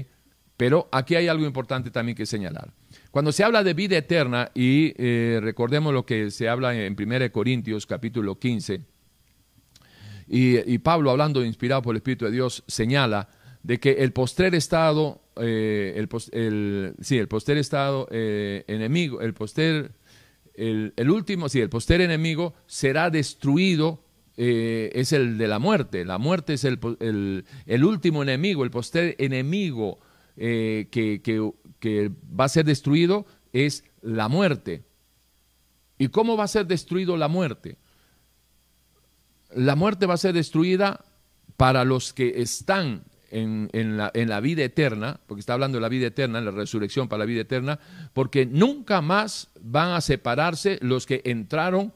[0.57, 2.73] Pero aquí hay algo importante también que señalar.
[3.11, 4.93] Cuando se habla de vida eterna, y
[5.41, 8.81] recordemos lo que se habla en 1 Corintios capítulo 15,
[10.29, 13.29] y, Pablo, hablando inspirado por el Espíritu de Dios, señala
[13.65, 19.91] de que el postrer estado, el, sí, el postrer estado enemigo, el postrer
[20.55, 24.05] el, último, sí, el poster enemigo será destruido,
[24.37, 26.05] eh, es el de la muerte.
[26.05, 27.45] La muerte es el,
[27.83, 29.99] último enemigo, el poster enemigo
[30.37, 34.85] eh, que, que va a ser destruido es la muerte.
[35.99, 37.79] ¿Y cómo va a ser destruido la muerte?
[39.55, 41.05] La muerte va a ser destruida
[41.57, 43.05] para los que están
[43.35, 47.09] en, la, en, la, vida eterna, porque está hablando de la vida eterna, la resurrección
[47.09, 47.81] para la vida eterna,
[48.13, 51.93] porque nunca más van a separarse los que entraron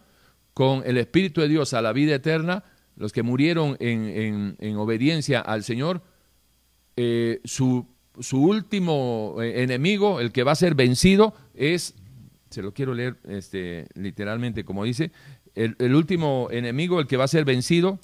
[0.53, 2.65] con el Espíritu de Dios a la vida eterna,
[2.97, 6.03] los que murieron en, en obediencia al Señor,
[6.97, 7.87] eh, su,
[8.19, 11.95] su, último eh, enemigo, el que va a ser vencido, es,
[12.51, 15.13] se lo quiero leer este, literalmente como dice,
[15.55, 18.01] el, el último enemigo, el que va a ser vencido,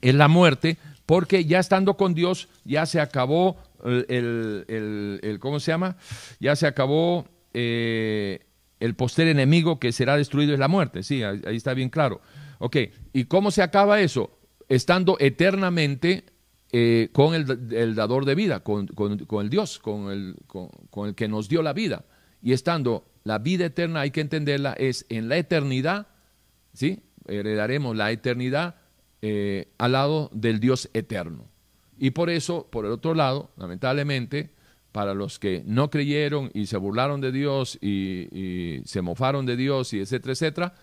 [0.00, 0.78] es la muerte,
[1.12, 4.64] porque ya estando con Dios ya se acabó el,
[5.22, 5.98] el, ¿cómo se llama?
[6.40, 8.46] Ya se acabó eh,
[8.80, 12.22] el poster enemigo que será destruido es la muerte, sí, ahí, está bien claro.
[12.60, 12.78] Ok,
[13.12, 14.38] ¿y cómo se acaba eso?
[14.70, 16.24] Estando eternamente
[16.72, 21.46] eh, con el, dador de vida, con, el Dios, con el, con el que nos
[21.46, 22.06] dio la vida.
[22.40, 26.06] Y estando la vida eterna, hay que entenderla, es en la eternidad,
[26.72, 27.02] ¿sí?
[27.28, 28.76] Heredaremos la eternidad
[29.24, 31.46] eh, al lado del Dios eterno.
[31.96, 34.50] Y por eso, por el otro lado, lamentablemente,
[34.90, 39.92] para los que no creyeron y se burlaron de Dios y, se mofaron de Dios
[39.92, 40.74] y etcétera, etcétera,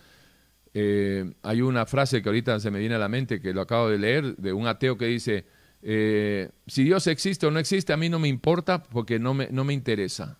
[0.73, 3.89] eh, hay una frase que ahorita se me viene a la mente que lo acabo
[3.89, 5.45] de leer de un ateo que dice,
[5.81, 9.49] eh, si Dios existe o no existe, a mí no me importa porque no me,
[9.51, 10.39] no me interesa.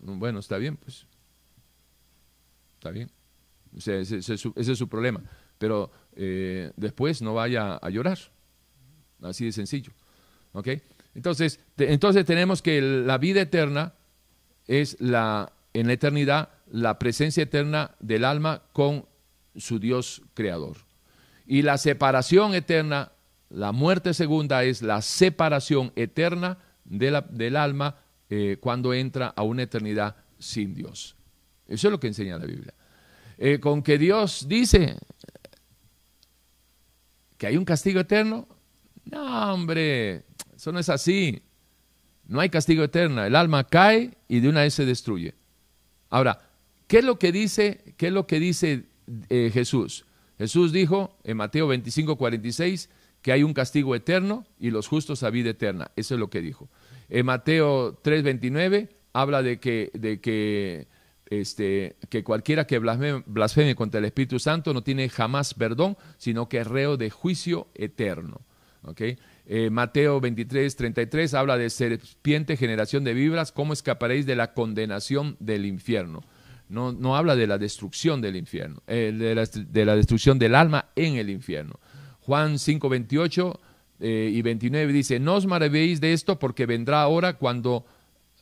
[0.00, 1.06] Bueno, está bien, pues.
[2.74, 3.08] Está bien.
[3.76, 5.22] ese, ese es su problema.
[5.60, 8.18] Pero eh, después no vaya a llorar.
[9.20, 9.92] Así de sencillo.
[11.14, 13.92] Entonces, entonces tenemos que la vida eterna
[14.66, 19.04] es la, en la eternidad, la presencia eterna del alma con
[19.54, 20.78] su Dios creador.
[21.46, 23.12] Y la separación eterna,
[23.50, 27.96] la muerte segunda es la separación eterna del alma
[28.30, 31.16] eh, cuando entra a una eternidad sin Dios.
[31.68, 32.72] Eso es lo que enseña la Biblia.
[33.42, 34.98] Eh, con que Dios dice,
[37.40, 38.46] ¿Que hay un castigo eterno?
[39.06, 41.40] No, hombre, eso no es así.
[42.28, 43.24] No hay castigo eterno.
[43.24, 45.32] El alma cae y de una vez se destruye.
[46.10, 46.38] Ahora,
[46.86, 48.84] ¿qué es lo que dice, qué es lo que dice
[49.30, 50.04] eh, Jesús?
[50.36, 52.90] Jesús dijo en Mateo 25, 46
[53.22, 55.92] que hay un castigo eterno y los justos a vida eterna.
[55.96, 56.68] Eso es lo que dijo.
[57.08, 60.88] En Mateo 3, 29 habla de que, de que
[61.30, 66.58] este, que cualquiera que blasfeme, contra el Espíritu Santo no tiene jamás perdón, sino que
[66.58, 68.40] es reo de juicio eterno.
[69.46, 75.36] Eh, Mateo 23, 33 habla de serpiente, generación de vibras, ¿cómo escaparéis de la condenación
[75.38, 76.22] del infierno?
[76.68, 81.16] No, no habla de la destrucción del infierno, eh, de, la, destrucción del alma en
[81.16, 81.78] el infierno.
[82.20, 83.60] Juan 5, 28
[84.00, 87.84] eh, y 29 dice, no os maravéis de esto porque vendrá ahora cuando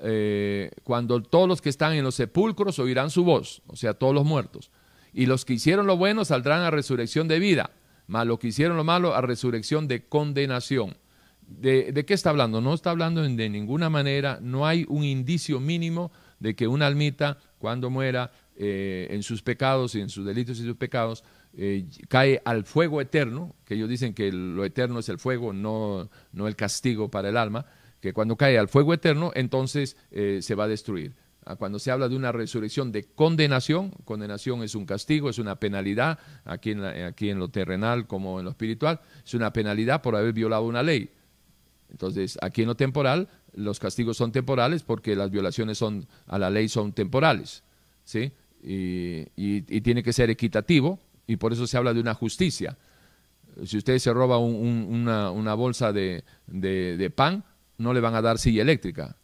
[0.01, 4.15] eh, cuando todos los que están en los sepulcros oirán su voz, o sea, todos
[4.15, 4.71] los muertos.
[5.13, 7.71] Y los que hicieron lo bueno saldrán a resurrección de vida,
[8.07, 10.97] mas los que hicieron lo malo a resurrección de condenación.
[11.49, 12.61] ¿De, qué está hablando?
[12.61, 17.39] No está hablando de ninguna manera, no hay un indicio mínimo de que una almita,
[17.59, 21.25] cuando muera eh, en sus pecados y en sus delitos y sus pecados,
[21.57, 26.11] eh, cae al fuego eterno, que ellos dicen que lo eterno es el fuego, no,
[26.33, 27.65] no el castigo para el alma,
[28.01, 31.15] que cuando cae al fuego eterno, entonces eh, se va a destruir.
[31.45, 35.57] Ah, cuando se habla de una resurrección de condenación, condenación es un castigo, es una
[35.57, 40.15] penalidad, aquí en, aquí en lo terrenal como en lo espiritual, es una penalidad por
[40.15, 41.11] haber violado una ley.
[41.91, 46.51] Entonces, aquí en lo temporal, los castigos son temporales porque las violaciones son, a la
[46.51, 47.63] ley son temporales,
[48.05, 48.31] ¿sí?
[48.63, 52.77] Y, tiene que ser equitativo, y por eso se habla de una justicia.
[53.65, 57.43] Si usted se roba una, bolsa de, de pan,
[57.79, 59.16] no le van a dar silla eléctrica.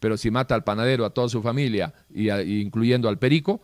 [0.00, 2.30] Pero si mata al panadero, a toda su familia, y
[2.60, 3.60] incluyendo al perico,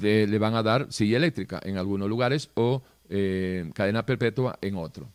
[0.00, 5.08] le van a dar silla eléctrica en algunos lugares o eh, cadena perpetua en otro.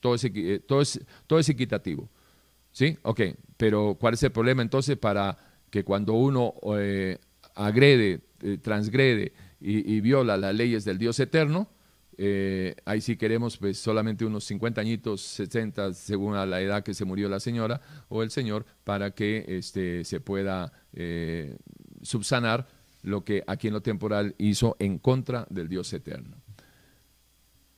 [0.00, 2.08] Todo es, eh, todo es, todo es equitativo.
[2.70, 2.96] ¿Sí?
[3.02, 3.22] Ok,
[3.56, 5.38] pero ¿cuál es el problema entonces para
[5.70, 7.18] que cuando uno eh,
[7.54, 8.20] agrede,
[8.62, 11.68] transgrede y, viola las leyes del Dios eterno,
[12.20, 16.92] eh, ahí sí queremos pues solamente unos 50 añitos, 60 según a la edad que
[16.92, 21.56] se murió la señora o el señor para que este, se pueda eh,
[22.02, 22.66] subsanar
[23.04, 26.36] lo que aquí en lo temporal hizo en contra del Dios eterno.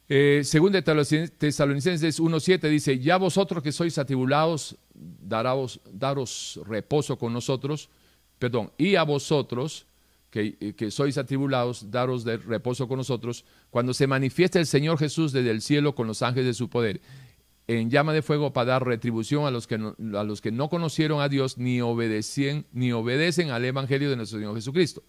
[0.09, 7.35] Eh, según de Tesalonicenses 1.7 dice, ya vosotros que sois atribulados, daros, daros reposo con
[7.35, 7.91] nosotros,
[8.39, 9.87] perdón, y a vosotros
[10.31, 15.33] que, que, sois atribulados, daros de reposo con nosotros, cuando se manifieste el Señor Jesús
[15.33, 17.01] desde el cielo con los ángeles de su poder.
[17.67, 20.69] en llama de fuego para dar retribución a los que no, a los que no
[20.69, 25.03] conocieron a Dios ni obedecen, ni obedecen al Evangelio de nuestro Señor Jesucristo,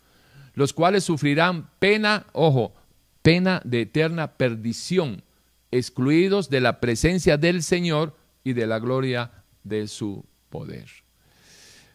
[0.53, 2.73] los cuales sufrirán pena, ojo,
[3.21, 5.23] pena de eterna perdición,
[5.71, 9.31] excluidos de la presencia del Señor y de la gloria
[9.63, 10.87] de su poder.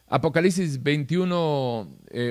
[0.09, 1.81] Apocalipsis 21,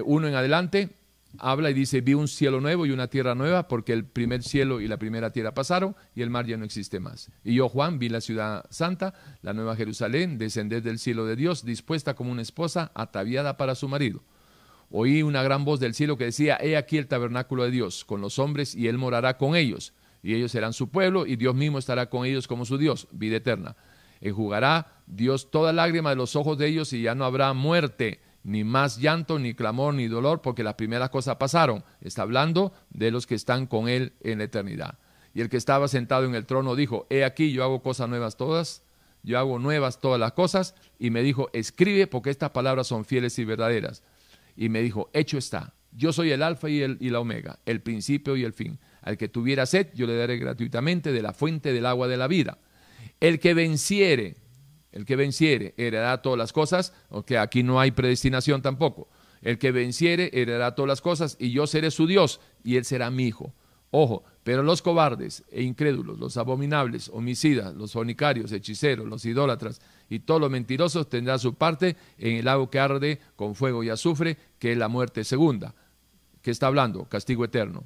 [0.05, 0.97] 1 eh, en adelante,
[1.39, 4.81] habla y dice, vi un cielo nuevo y una tierra nueva, porque el primer cielo
[4.81, 7.31] y la primera tierra pasaron y el mar ya no existe más.
[7.45, 9.13] Y yo, Juan, vi la ciudad santa,
[9.43, 13.89] la nueva Jerusalén, descender del cielo de Dios, dispuesta como una esposa ataviada para su
[13.89, 14.23] marido.
[14.91, 18.23] Oí una gran voz del cielo que decía, he aquí el tabernáculo de Dios con
[18.23, 21.79] los hombres y él morará con ellos, y ellos serán su pueblo y Dios mismo
[21.79, 23.77] estará con ellos como su Dios, vida eterna.
[24.21, 28.63] Enjugará Dios toda lágrima de los ojos de ellos y ya no habrá muerte ni
[28.63, 31.83] más llanto, ni clamor, ni dolor, porque las primeras cosas pasaron.
[32.01, 34.99] Está hablando de los que están con Él en la eternidad.
[35.35, 38.37] Y el que estaba sentado en el trono dijo, he aquí yo hago cosas nuevas
[38.37, 38.85] todas,
[39.25, 43.37] yo hago nuevas todas las cosas, y me dijo, escribe porque estas palabras son fieles
[43.41, 44.05] y verdaderas.
[44.57, 47.81] Y me dijo, hecho está, yo soy el alfa y, el, y la omega, el
[47.81, 48.79] principio y el fin.
[49.03, 52.29] Al que tuviera sed, yo le daré gratuitamente de la fuente del agua de la
[52.29, 52.59] vida.
[53.21, 54.37] El que venciere,
[54.93, 59.09] el que venciere heredará todas las cosas, aunque aquí no hay predestinación tampoco.
[59.43, 63.11] El que venciere heredará todas las cosas y yo seré su Dios y él será
[63.11, 63.55] mi hijo.
[63.91, 70.21] Ojo, pero los cobardes e incrédulos, los abominables, homicidas, los fornicarios, hechiceros, los idólatras y
[70.21, 74.37] todos los mentirosos tendrán su parte en el lago que arde con fuego y azufre,
[74.59, 75.75] que es la muerte segunda.
[76.43, 77.05] ¿Qué está hablando?
[77.07, 77.85] Castigo eterno.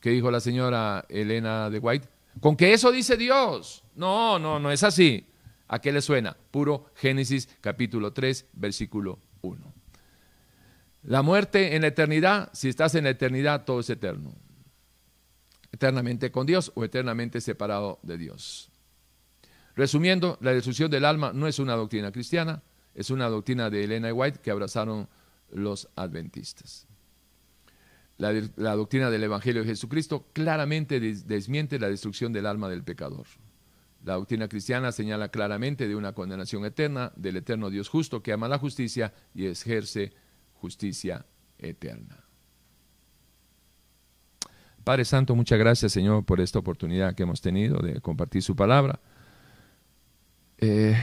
[0.00, 2.08] ¿Qué dijo la señora Elena de White?
[2.40, 3.82] Con que eso dice Dios.
[3.94, 5.26] No, no, no es así.
[5.68, 6.36] ¿A qué le suena?
[6.50, 9.74] Puro Génesis capítulo 3, versículo 1.
[11.04, 14.34] La muerte en la eternidad, si estás en la eternidad, todo es eterno.
[15.72, 18.70] Eternamente con Dios o eternamente separado de Dios.
[19.74, 22.62] Resumiendo, la destrucción del alma no es una doctrina cristiana,
[22.94, 25.08] es una doctrina de Elena White que abrazaron
[25.50, 26.86] los adventistas.
[28.18, 28.32] La,
[28.74, 33.26] doctrina del Evangelio de Jesucristo claramente desmiente la destrucción del alma del pecador.
[34.04, 38.48] La doctrina cristiana señala claramente de una condenación eterna del eterno Dios justo que ama
[38.48, 40.12] la justicia y ejerce
[40.54, 41.26] justicia
[41.58, 42.24] eterna.
[44.82, 49.00] Padre Santo, muchas gracias Señor por esta oportunidad que hemos tenido de compartir su palabra.
[50.58, 50.96] Eh,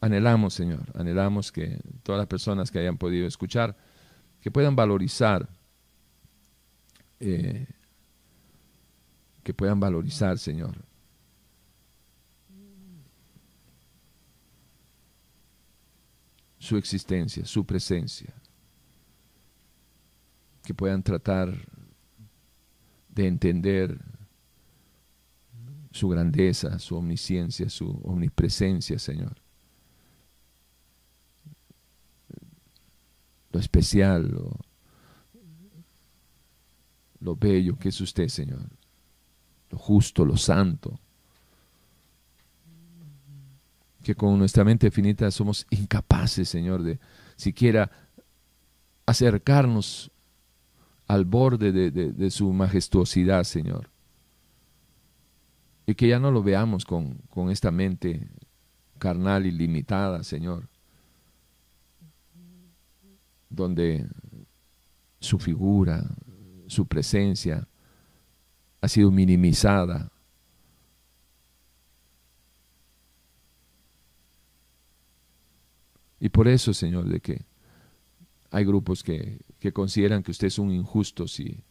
[0.00, 3.76] anhelamos Señor, anhelamos que todas las personas que hayan podido escuchar,
[4.40, 5.48] que puedan valorizar,
[7.20, 7.66] eh,
[9.42, 10.90] que puedan valorizar Señor
[16.58, 18.32] su existencia, su presencia,
[20.62, 21.52] que puedan tratar
[23.08, 23.98] de entender
[25.90, 29.36] su grandeza, su omnisciencia, su omnipresencia, Señor.
[33.52, 34.56] Lo especial, lo,
[37.20, 38.68] lo bello que es usted, Señor.
[39.70, 40.98] Lo justo, lo santo
[44.02, 46.98] que con nuestra mente finita somos incapaces, Señor, de
[47.36, 47.90] siquiera
[49.06, 50.10] acercarnos
[51.06, 53.90] al borde de, su majestuosidad, Señor.
[55.86, 58.28] Y que ya no lo veamos con, con esta mente
[58.98, 60.68] carnal y limitada, Señor,
[63.48, 64.06] donde
[65.18, 66.06] su figura,
[66.70, 67.68] su presencia
[68.80, 70.10] ha sido minimizada
[76.20, 77.46] Y por eso, Señor, de que
[78.50, 79.40] hay grupos que,
[79.72, 81.64] consideran que usted es un injusto si,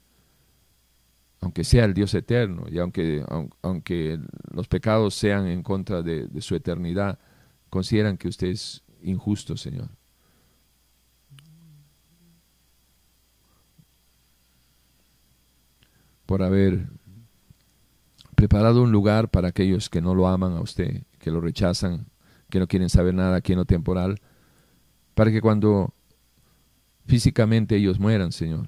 [1.39, 3.24] aunque sea el Dios eterno y aunque,
[3.62, 4.20] aunque
[4.52, 7.20] los pecados sean en contra de, de su eternidad,
[7.70, 9.99] consideran que usted es injusto, Señor.
[16.30, 16.86] Por haber
[18.36, 22.05] preparado un lugar para aquellos que no lo aman a usted, que lo rechazan,
[22.51, 24.21] que no quieren saber nada aquí en lo temporal,
[25.15, 25.91] para que cuando
[27.07, 28.67] físicamente ellos mueran, Señor,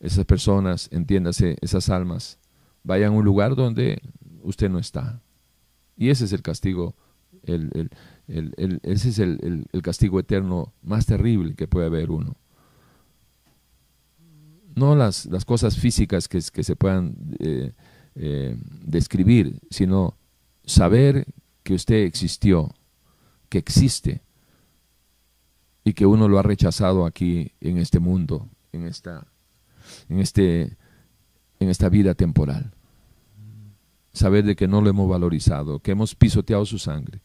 [0.00, 2.38] esas personas, entiéndase, esas almas,
[2.84, 4.00] vayan a un lugar donde
[4.42, 5.20] usted no está.
[5.98, 6.94] Y ese es el castigo,
[7.42, 12.34] ese es el, castigo eterno más terrible que puede haber uno.
[14.74, 17.72] No las, las cosas físicas que, se puedan eh,
[18.14, 20.16] eh, describir, sino
[20.64, 21.26] saber
[21.62, 22.74] que usted existió,
[23.48, 24.22] que existe,
[25.84, 29.26] y que uno lo ha rechazado aquí en este mundo, en esta,
[30.08, 30.76] en este,
[31.58, 32.72] en esta vida temporal.
[34.12, 37.20] saber de que no lo hemos valorizado, que hemos pisoteado su sangre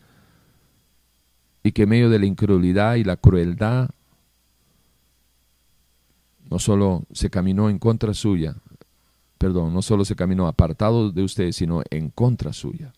[1.62, 3.89] y que en medio de la incredulidad y la crueldad
[6.50, 8.56] no solo se caminó en contra suya,
[9.38, 12.93] perdón, no solo se caminó apartado de ustedes, sino en contra suya.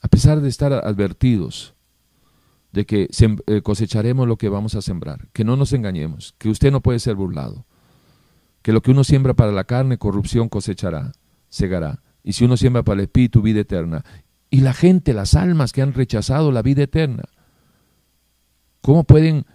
[0.00, 1.74] A pesar de estar advertidos
[2.72, 3.08] de que
[3.46, 7.00] eh, cosecharemos lo que vamos a sembrar, que no nos engañemos, que usted no puede
[7.00, 7.66] ser burlado,
[8.62, 11.12] que lo que uno siembra para la carne, corrupción cosechará,
[11.48, 14.04] segará, y si uno siembra para el espíritu, vida eterna.
[14.50, 17.24] Y la gente, las almas que han rechazado la vida eterna,
[18.82, 19.46] ¿cómo pueden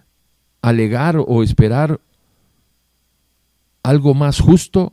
[0.62, 2.00] alegar o esperar
[3.82, 4.90] algo más justo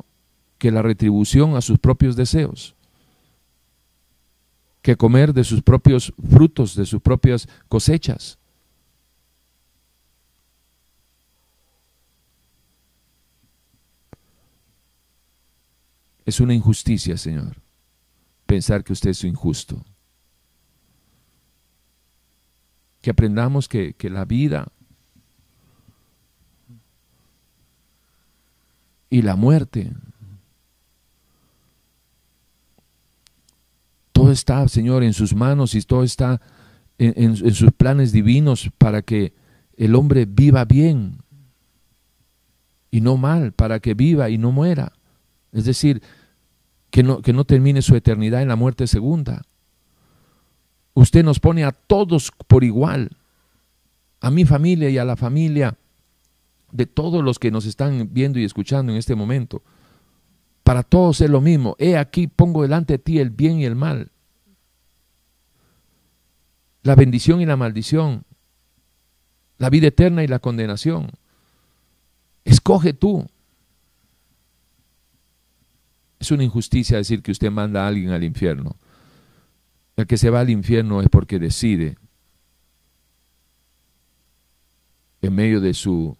[0.60, 2.76] que la retribución a sus propios deseos,
[4.82, 8.38] que comer de sus propios frutos, de sus propias cosechas.
[16.26, 17.58] Es una injusticia, Señor,
[18.46, 19.84] pensar que usted es injusto.
[23.02, 24.72] Que aprendamos que, que la vida
[29.14, 29.92] y la muerte.
[34.12, 36.42] Todo está, Señor, en sus manos y todo está
[36.98, 39.34] en, sus planes divinos para que
[39.78, 41.20] el hombre viva bien
[42.90, 44.94] y no mal, para que viva y no muera.
[45.52, 46.02] Es decir,
[46.90, 49.44] que no, que no termine su eternidad en la muerte segunda.
[50.96, 53.12] Usted nos pone a todos por igual,
[54.22, 55.78] a mi familia y a la familia
[56.74, 59.64] de todos los que nos están viendo y escuchando en este momento.
[60.64, 61.76] Para todos es lo mismo.
[61.78, 64.12] He aquí pongo delante de ti el bien y el mal.
[66.82, 68.26] La bendición y la maldición.
[69.60, 71.12] La vida eterna y la condenación.
[72.44, 73.28] Escoge tú.
[76.20, 78.78] Es una injusticia decir que usted manda a alguien al infierno.
[79.96, 81.98] El que se va al infierno es porque decide
[85.22, 86.18] en medio de su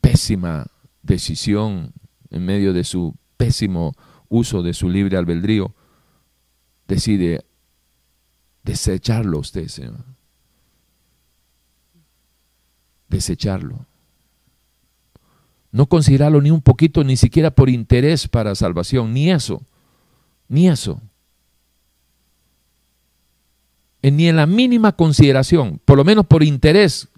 [0.00, 0.66] pésima
[1.02, 1.92] decisión,
[2.30, 3.94] en medio de su pésimo
[4.28, 5.74] uso de su libre albedrío,
[6.86, 7.44] decide
[8.62, 10.04] desecharlo usted, Señor.
[13.08, 13.86] Desecharlo.
[15.72, 19.62] No considerarlo ni un poquito, ni siquiera por interés para salvación, ni eso,
[20.48, 21.00] ni eso.
[24.02, 27.09] Ni en la mínima consideración, por lo menos por interés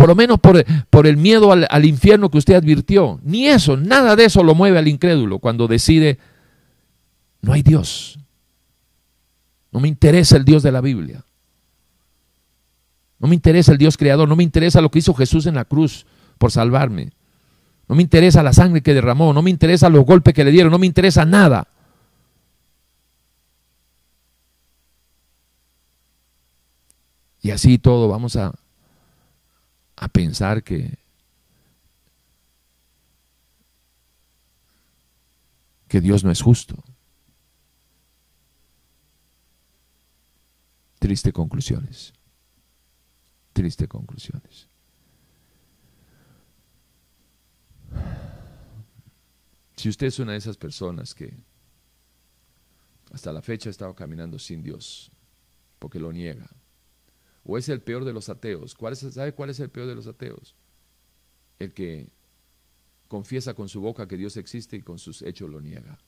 [0.00, 3.20] por lo menos por, el miedo al, al, infierno que usted advirtió.
[3.22, 6.18] Ni eso, nada de eso lo mueve al incrédulo cuando decide,
[7.42, 8.18] no hay Dios.
[9.70, 11.22] No me interesa el Dios de la Biblia.
[13.18, 14.26] No me interesa el Dios creador.
[14.26, 16.06] No me interesa lo que hizo Jesús en la cruz
[16.38, 17.12] por salvarme.
[17.86, 19.34] No me interesa la sangre que derramó.
[19.34, 20.72] No me interesa los golpes que le dieron.
[20.72, 21.68] No me interesa nada.
[27.42, 28.54] Y así todo vamos a
[30.00, 30.98] a pensar que,
[35.86, 36.82] que Dios no es justo.
[40.98, 42.14] Triste conclusiones.
[43.52, 44.68] Triste conclusiones.
[49.76, 51.36] Si usted es una de esas personas que
[53.12, 55.10] hasta la fecha ha estado caminando sin Dios,
[55.78, 56.48] porque lo niega,
[57.44, 58.74] o es el peor de los ateos.
[58.74, 60.54] ¿Cuál ¿Sabe cuál es el peor de los ateos?
[61.58, 62.10] El que
[63.08, 65.98] confiesa con su boca que Dios existe y con sus hechos lo niega.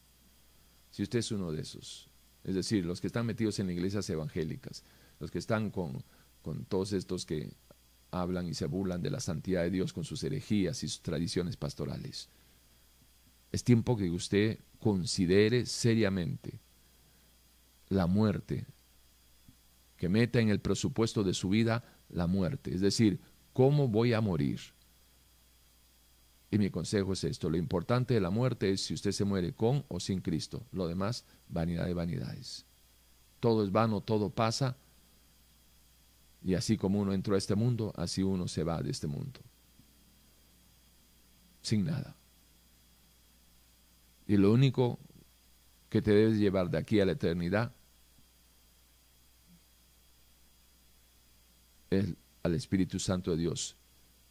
[0.91, 2.09] Si usted es uno de esos,
[2.45, 4.85] es decir, los que están metidos en iglesias evangélicas,
[5.18, 6.05] los que están con,
[6.43, 7.53] con todos estos que
[8.11, 11.57] hablan y se burlan de la santidad de Dios con sus herejías y sus tradiciones
[11.57, 12.28] pastorales.
[13.51, 16.61] Es tiempo que usted considere seriamente
[17.89, 18.66] la muerte
[20.03, 23.20] que meta en el presupuesto de su vida la muerte, es decir,
[23.53, 24.59] ¿cómo voy a morir?
[26.50, 29.53] Y mi consejo es esto, lo importante de la muerte es si usted se muere
[29.53, 32.66] con o sin Cristo, lo demás, vanidad de vanidades.
[33.38, 34.76] Todo es vano, todo pasa,
[36.42, 39.38] y así como uno entró a este mundo, así uno se va de este mundo,
[41.61, 42.16] sin nada.
[44.26, 44.98] Y lo único
[45.88, 47.72] que te debes llevar de aquí a la eternidad
[52.43, 53.76] al Espíritu Santo de Dios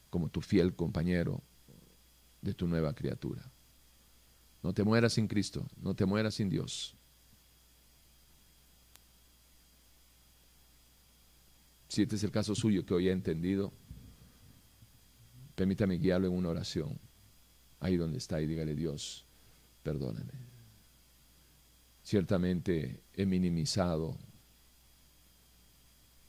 [0.09, 1.41] como tu fiel compañero
[2.41, 3.49] de tu nueva criatura.
[4.64, 6.95] No te mueras sin Cristo, no te mueras sin Dios.
[11.88, 13.74] Si este es el caso suyo que hoy he entendido,
[15.55, 16.99] permítame guiarlo en una oración.
[17.80, 19.26] ahí donde está y dígale Dios,
[19.82, 20.34] perdóname.
[22.03, 24.16] Ciertamente he minimizado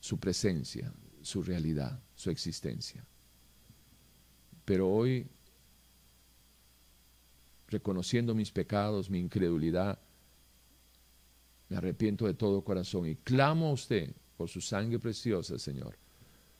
[0.00, 0.92] su presencia,
[1.22, 3.04] su realidad, su existencia.
[4.64, 5.26] Pero hoy,
[7.68, 9.98] reconociendo mis pecados, mi incredulidad,
[11.68, 15.96] me arrepiento de todo corazón y clamo a usted por su sangre preciosa, Señor,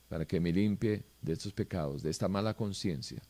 [0.09, 3.21] para que me limpie de estos pecados, de esta mala conciencia.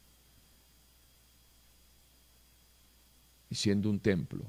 [3.49, 4.45] Y siendo un templo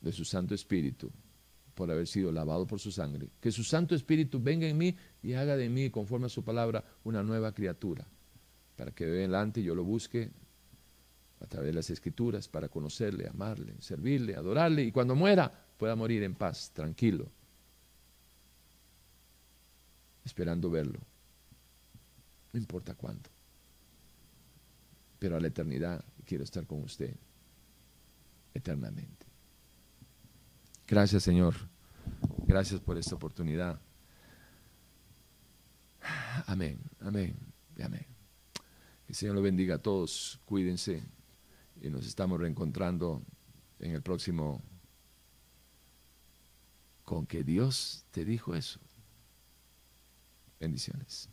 [0.00, 1.10] de su Santo Espíritu,
[1.74, 5.34] por haber sido lavado por su sangre, que su Santo Espíritu venga en mí y
[5.34, 8.06] haga de mí, conforme a su palabra, una nueva criatura,
[8.76, 10.30] para que de adelante yo lo busque
[11.40, 16.22] a través de las Escrituras para conocerle, amarle, servirle, adorarle, y cuando muera pueda morir
[16.22, 17.28] en paz, tranquilo,
[20.24, 21.00] esperando verlo.
[22.52, 23.30] No importa cuándo.
[25.18, 27.14] Pero a la eternidad quiero estar con usted
[28.54, 29.21] eternamente.
[30.86, 31.54] Gracias Señor.
[32.46, 33.80] Gracias por esta oportunidad.
[36.46, 37.52] Amén, amén
[37.82, 38.06] amén.
[39.06, 40.40] Que el Señor lo bendiga a todos.
[40.44, 41.02] Cuídense
[41.80, 43.22] y nos estamos reencontrando
[43.78, 44.62] en el próximo
[47.04, 48.80] con que Dios te dijo eso.
[50.60, 51.28] Bendiciones.